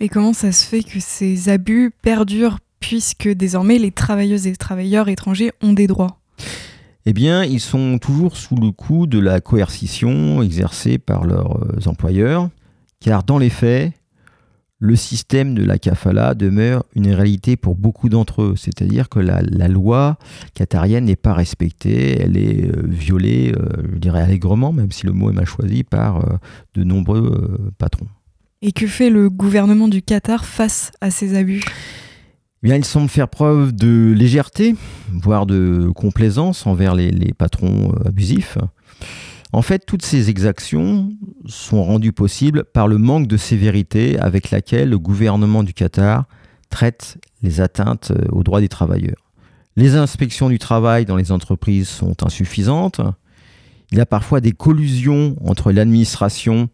Mais 0.00 0.08
comment 0.08 0.32
ça 0.32 0.50
se 0.52 0.66
fait 0.66 0.82
que 0.82 0.98
ces 0.98 1.48
abus 1.48 1.92
perdurent 2.02 2.58
puisque 2.80 3.28
désormais 3.28 3.78
les 3.78 3.92
travailleuses 3.92 4.46
et 4.46 4.56
travailleurs 4.56 5.08
étrangers 5.08 5.52
ont 5.62 5.72
des 5.72 5.86
droits? 5.86 6.18
Eh 7.04 7.12
bien, 7.12 7.44
ils 7.44 7.60
sont 7.60 7.98
toujours 7.98 8.36
sous 8.36 8.56
le 8.56 8.70
coup 8.70 9.06
de 9.06 9.18
la 9.18 9.40
coercition 9.40 10.42
exercée 10.42 10.98
par 10.98 11.24
leurs 11.24 11.62
euh, 11.62 11.86
employeurs, 11.86 12.48
car 13.00 13.22
dans 13.22 13.38
les 13.38 13.50
faits, 13.50 13.92
le 14.82 14.96
système 14.96 15.54
de 15.54 15.64
la 15.64 15.78
kafala 15.78 16.34
demeure 16.34 16.84
une 16.96 17.12
réalité 17.12 17.56
pour 17.56 17.76
beaucoup 17.76 18.08
d'entre 18.08 18.42
eux. 18.42 18.54
C'est-à-dire 18.56 19.08
que 19.08 19.20
la, 19.20 19.68
loi 19.68 20.18
qatarienne 20.54 21.04
n'est 21.04 21.16
pas 21.16 21.34
respectée, 21.34 22.20
elle 22.20 22.36
est 22.36 22.66
euh, 22.66 22.82
violée, 22.86 23.54
euh, 23.56 23.68
je 23.92 23.98
dirais 23.98 24.20
allègrement, 24.20 24.72
même 24.72 24.90
si 24.90 25.06
le 25.06 25.12
mot 25.12 25.30
est 25.30 25.34
mal 25.34 25.46
choisi, 25.46 25.84
par 25.84 26.24
de 26.74 26.84
nombreux 26.84 27.72
patrons. 27.78 28.08
Et 28.60 28.72
que 28.72 28.86
fait 28.86 29.10
le 29.10 29.30
gouvernement 29.30 29.88
du 29.88 30.02
Qatar 30.02 30.44
face 30.44 30.92
à 31.00 31.10
ces 31.10 31.36
abus? 31.36 31.62
Eh 32.62 32.68
bien, 32.68 32.76
il 32.76 32.84
semble 32.84 33.08
faire 33.08 33.28
preuve 33.28 33.72
de 33.72 34.14
légèreté, 34.16 34.76
voire 35.12 35.46
de 35.46 35.90
complaisance 35.96 36.64
envers 36.64 36.94
les, 36.94 37.32
patrons 37.36 37.92
euh, 37.92 38.08
abusifs. 38.08 38.56
En 39.52 39.60
fait, 39.60 39.84
toutes 39.84 40.04
ces 40.04 40.30
exactions 40.30 41.10
sont 41.44 41.84
rendues 41.84 42.12
possibles 42.12 42.64
par 42.64 42.88
le 42.88 42.96
manque 42.96 43.26
de 43.26 43.36
sévérité 43.36 44.18
avec 44.18 44.50
laquelle 44.50 44.88
le 44.88 44.98
gouvernement 44.98 45.62
du 45.62 45.74
Qatar 45.74 46.24
traite 46.70 47.18
les 47.42 47.60
atteintes 47.60 48.12
euh, 48.12 48.28
aux 48.32 48.42
droits 48.42 48.60
des 48.60 48.68
travailleurs. 48.68 49.30
Les 49.76 49.96
inspections 49.96 50.48
du 50.48 50.58
travail 50.58 51.04
dans 51.04 51.16
les 51.16 51.32
entreprises 51.32 51.88
sont 51.88 52.24
insuffisantes. 52.24 53.00
Il 53.90 53.98
y 53.98 54.00
a 54.00 54.06
parfois 54.06 54.40
des 54.40 54.52
collusions 54.52 55.36
entre 55.44 55.70
l'administration 55.70 56.70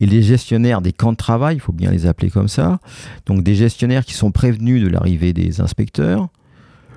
et 0.00 0.06
les 0.06 0.22
gestionnaires 0.22 0.82
des 0.82 0.92
camps 0.92 1.12
de 1.12 1.16
travail, 1.16 1.56
il 1.56 1.60
faut 1.60 1.72
bien 1.72 1.90
les 1.90 2.06
appeler 2.06 2.30
comme 2.30 2.48
ça, 2.48 2.80
donc 3.26 3.42
des 3.42 3.54
gestionnaires 3.54 4.04
qui 4.04 4.14
sont 4.14 4.32
prévenus 4.32 4.82
de 4.82 4.88
l'arrivée 4.88 5.32
des 5.32 5.60
inspecteurs. 5.60 6.28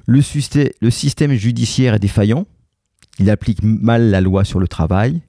Le, 0.08 0.22
système 0.22 1.34
judiciaire 1.34 1.94
est 1.94 2.00
défaillant, 2.00 2.46
il 3.20 3.30
applique 3.30 3.64
mal 3.64 4.10
la 4.10 4.22
loi 4.22 4.44
sur 4.44 4.60
le 4.60 4.68
travail, 4.68 5.22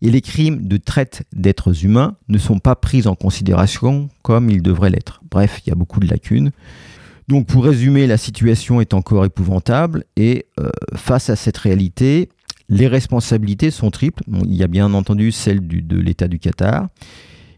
et 0.00 0.10
les 0.10 0.20
crimes 0.20 0.66
de 0.66 0.76
traite 0.76 1.24
d'êtres 1.32 1.84
humains 1.84 2.16
ne 2.28 2.38
sont 2.38 2.58
pas 2.58 2.76
pris 2.76 3.06
en 3.06 3.14
considération 3.14 4.08
comme 4.22 4.48
ils 4.50 4.62
devraient 4.62 4.90
l'être. 4.90 5.22
Bref, 5.30 5.60
il 5.64 5.70
y 5.70 5.72
a 5.72 5.76
beaucoup 5.76 6.00
de 6.00 6.08
lacunes. 6.08 6.52
Donc 7.26 7.46
pour 7.46 7.64
résumer, 7.64 8.06
la 8.06 8.16
situation 8.16 8.80
est 8.80 8.94
encore 8.94 9.24
épouvantable 9.24 10.04
et 10.16 10.46
euh, 10.60 10.70
face 10.94 11.30
à 11.30 11.36
cette 11.36 11.58
réalité, 11.58 12.28
les 12.68 12.86
responsabilités 12.86 13.70
sont 13.70 13.90
triples. 13.90 14.22
il 14.44 14.54
y 14.54 14.62
a 14.62 14.68
bien 14.68 14.92
entendu 14.94 15.32
celle 15.32 15.66
de 15.66 15.98
l'État 15.98 16.28
du 16.28 16.38
Qatar. 16.38 16.88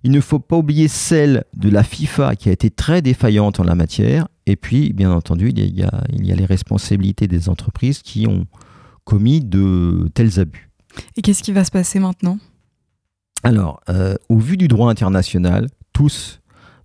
Il 0.03 0.12
ne 0.12 0.21
faut 0.21 0.38
pas 0.38 0.57
oublier 0.57 0.88
celle 0.88 1.45
de 1.55 1.69
la 1.69 1.83
FIFA 1.83 2.35
qui 2.37 2.49
a 2.49 2.53
été 2.53 2.71
très 2.71 3.03
défaillante 3.03 3.61
en 3.61 3.64
la 3.64 3.75
matière. 3.75 4.29
Et 4.47 4.57
puis, 4.57 4.93
bien 4.93 5.12
entendu, 5.12 5.51
il 5.51 5.79
y 5.79 5.83
a, 5.83 6.03
les 6.11 6.45
responsabilités 6.47 7.29
des 7.29 7.49
entreprises 7.49 8.01
qui 8.03 8.27
ont 8.27 8.47
commis 9.11 9.40
de 9.40 10.09
tels 10.14 10.38
abus. 10.38 10.70
Et 11.16 11.23
qu'est-ce 11.23 11.42
qui 11.42 11.51
va 11.51 11.64
se 11.64 11.73
passer 11.73 11.99
maintenant? 11.99 12.38
Alors, 13.42 13.81
euh, 13.88 14.14
au 14.29 14.38
vu 14.38 14.57
du 14.57 14.68
droit 14.68 14.88
international, 14.88 15.66
tous, 15.92 16.40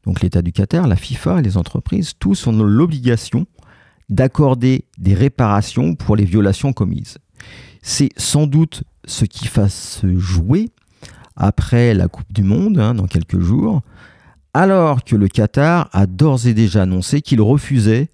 donc 0.05 0.21
l'État 0.21 0.41
du 0.41 0.51
Qatar, 0.51 0.87
la 0.87 0.95
FIFA, 0.95 1.41
les 1.41 1.55
entreprises, 1.55 2.13
tous 2.17 2.47
ont 2.47 2.51
l'obligation 2.51 3.45
d'accorder 4.09 4.85
des 4.97 5.13
réparations 5.13 5.93
pour 5.93 6.15
les 6.15 6.25
violations 6.25 6.73
commises. 6.73 7.19
C'est 7.83 8.09
sans 8.17 8.47
doute 8.47 8.83
ce 9.05 9.25
qui 9.25 9.47
va 9.47 9.69
se 9.69 10.17
jouer 10.17 10.71
après 11.35 11.93
la 11.93 12.07
Coupe 12.07 12.33
du 12.33 12.43
Monde, 12.43 12.79
hein, 12.79 12.95
dans 12.95 13.05
quelques 13.05 13.39
jours, 13.39 13.83
alors 14.55 15.03
que 15.03 15.15
le 15.15 15.27
Qatar 15.27 15.89
a 15.93 16.07
d'ores 16.07 16.47
et 16.47 16.55
déjà 16.55 16.83
annoncé 16.83 17.21
qu'il 17.21 17.41
refusait 17.41 18.09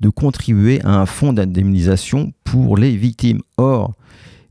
de 0.00 0.08
contribuer 0.08 0.80
à 0.82 1.00
un 1.00 1.06
fonds 1.06 1.32
d'indemnisation 1.32 2.32
pour 2.44 2.76
les 2.76 2.96
victimes. 2.96 3.40
Or, 3.56 3.94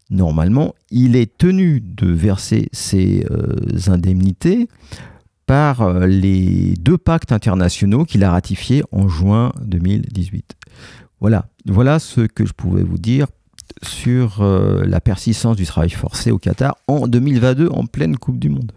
normalement, 0.09 0.75
il 0.91 1.15
est 1.15 1.37
tenu 1.37 1.81
de 1.81 2.07
verser 2.07 2.69
ces 2.71 3.25
euh, 3.31 3.55
indemnités 3.87 4.67
par 5.45 5.81
euh, 5.81 6.07
les 6.07 6.73
deux 6.79 6.97
pactes 6.97 7.31
internationaux 7.31 8.05
qu'il 8.05 8.23
a 8.23 8.31
ratifiés 8.31 8.83
en 8.91 9.07
juin 9.07 9.51
2018. 9.61 10.55
Voilà, 11.21 11.45
voilà 11.65 11.99
ce 11.99 12.21
que 12.21 12.45
je 12.45 12.53
pouvais 12.53 12.83
vous 12.83 12.97
dire 12.97 13.27
sur 13.83 14.41
euh, 14.41 14.83
la 14.85 15.01
persistance 15.01 15.55
du 15.55 15.65
travail 15.65 15.89
forcé 15.89 16.31
au 16.31 16.37
Qatar 16.37 16.75
en 16.87 17.07
2022 17.07 17.69
en 17.69 17.85
pleine 17.85 18.17
Coupe 18.17 18.39
du 18.39 18.49
Monde. 18.49 18.71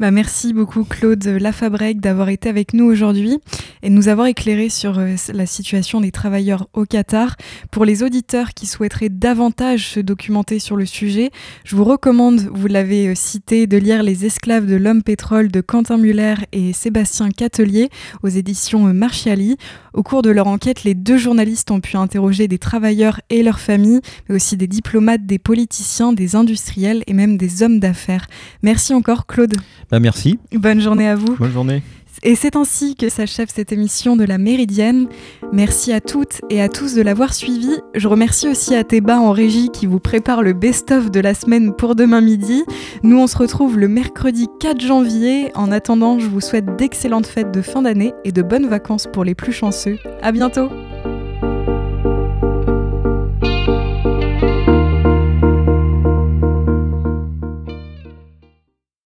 Bah, 0.00 0.10
merci 0.10 0.52
beaucoup 0.52 0.84
Claude 0.84 1.24
Lafabrec 1.24 2.00
d'avoir 2.00 2.28
été 2.28 2.48
avec 2.48 2.74
nous 2.74 2.84
aujourd'hui 2.84 3.38
et 3.82 3.90
de 3.90 3.94
nous 3.94 4.08
avoir 4.08 4.26
éclairé 4.26 4.68
sur 4.68 4.98
euh, 4.98 5.14
la 5.32 5.46
situation 5.46 6.00
des 6.00 6.10
travailleurs 6.10 6.68
au 6.72 6.84
Qatar. 6.84 7.36
Pour 7.70 7.84
les 7.84 8.02
auditeurs 8.02 8.54
qui 8.54 8.66
souhaiteraient 8.66 9.08
davantage 9.08 9.88
se 9.88 10.00
documenter 10.00 10.58
sur 10.58 10.76
le 10.76 10.86
sujet, 10.86 11.30
je 11.64 11.76
vous 11.76 11.84
recommande, 11.84 12.40
vous 12.52 12.66
l'avez 12.66 13.08
euh, 13.08 13.14
cité, 13.14 13.66
de 13.66 13.76
lire 13.76 14.02
Les 14.02 14.26
esclaves 14.26 14.66
de 14.66 14.76
l'homme 14.76 15.02
pétrole 15.02 15.48
de 15.48 15.60
Quentin 15.60 15.98
Muller 15.98 16.34
et 16.52 16.72
Sébastien 16.72 17.28
Catelier 17.30 17.88
aux 18.22 18.28
éditions 18.28 18.88
euh, 18.88 18.92
Marchiali. 18.92 19.56
Au 19.94 20.02
cours 20.02 20.22
de 20.22 20.30
leur 20.30 20.48
enquête, 20.48 20.82
les 20.82 20.94
deux 20.94 21.16
journalistes 21.16 21.70
ont 21.70 21.80
pu 21.80 21.96
interroger 21.96 22.48
des 22.48 22.58
travailleurs 22.58 23.20
et 23.30 23.44
leurs 23.44 23.60
familles, 23.60 24.00
mais 24.28 24.34
aussi 24.34 24.56
des 24.56 24.66
diplomates, 24.66 25.24
des 25.24 25.38
politiciens, 25.38 26.12
des 26.12 26.34
industriels 26.34 27.04
et 27.06 27.12
même 27.12 27.36
des 27.36 27.62
hommes 27.62 27.78
d'affaires. 27.78 28.26
Merci 28.62 28.92
encore 28.92 29.26
Claude. 29.26 29.54
Bah, 29.92 30.00
merci. 30.00 30.40
Bonne 30.52 30.80
journée 30.80 31.08
à 31.08 31.14
vous. 31.14 31.36
Bonne 31.36 31.52
journée. 31.52 31.80
Et 32.26 32.36
c'est 32.36 32.56
ainsi 32.56 32.96
que 32.96 33.10
s'achève 33.10 33.48
cette 33.54 33.70
émission 33.70 34.16
de 34.16 34.24
la 34.24 34.38
Méridienne. 34.38 35.08
Merci 35.52 35.92
à 35.92 36.00
toutes 36.00 36.40
et 36.48 36.62
à 36.62 36.70
tous 36.70 36.94
de 36.94 37.02
l'avoir 37.02 37.34
suivi. 37.34 37.70
Je 37.94 38.08
remercie 38.08 38.48
aussi 38.48 38.74
à 38.74 38.82
Théba 38.82 39.18
en 39.18 39.30
régie 39.30 39.68
qui 39.68 39.86
vous 39.86 40.00
prépare 40.00 40.42
le 40.42 40.54
best-of 40.54 41.10
de 41.10 41.20
la 41.20 41.34
semaine 41.34 41.74
pour 41.74 41.94
demain 41.94 42.22
midi. 42.22 42.64
Nous, 43.02 43.18
on 43.18 43.26
se 43.26 43.36
retrouve 43.36 43.78
le 43.78 43.88
mercredi 43.88 44.48
4 44.58 44.80
janvier. 44.80 45.52
En 45.54 45.70
attendant, 45.70 46.18
je 46.18 46.26
vous 46.26 46.40
souhaite 46.40 46.76
d'excellentes 46.76 47.26
fêtes 47.26 47.52
de 47.52 47.60
fin 47.60 47.82
d'année 47.82 48.14
et 48.24 48.32
de 48.32 48.40
bonnes 48.40 48.68
vacances 48.68 49.06
pour 49.12 49.24
les 49.24 49.34
plus 49.34 49.52
chanceux. 49.52 49.98
À 50.22 50.32
bientôt! 50.32 50.70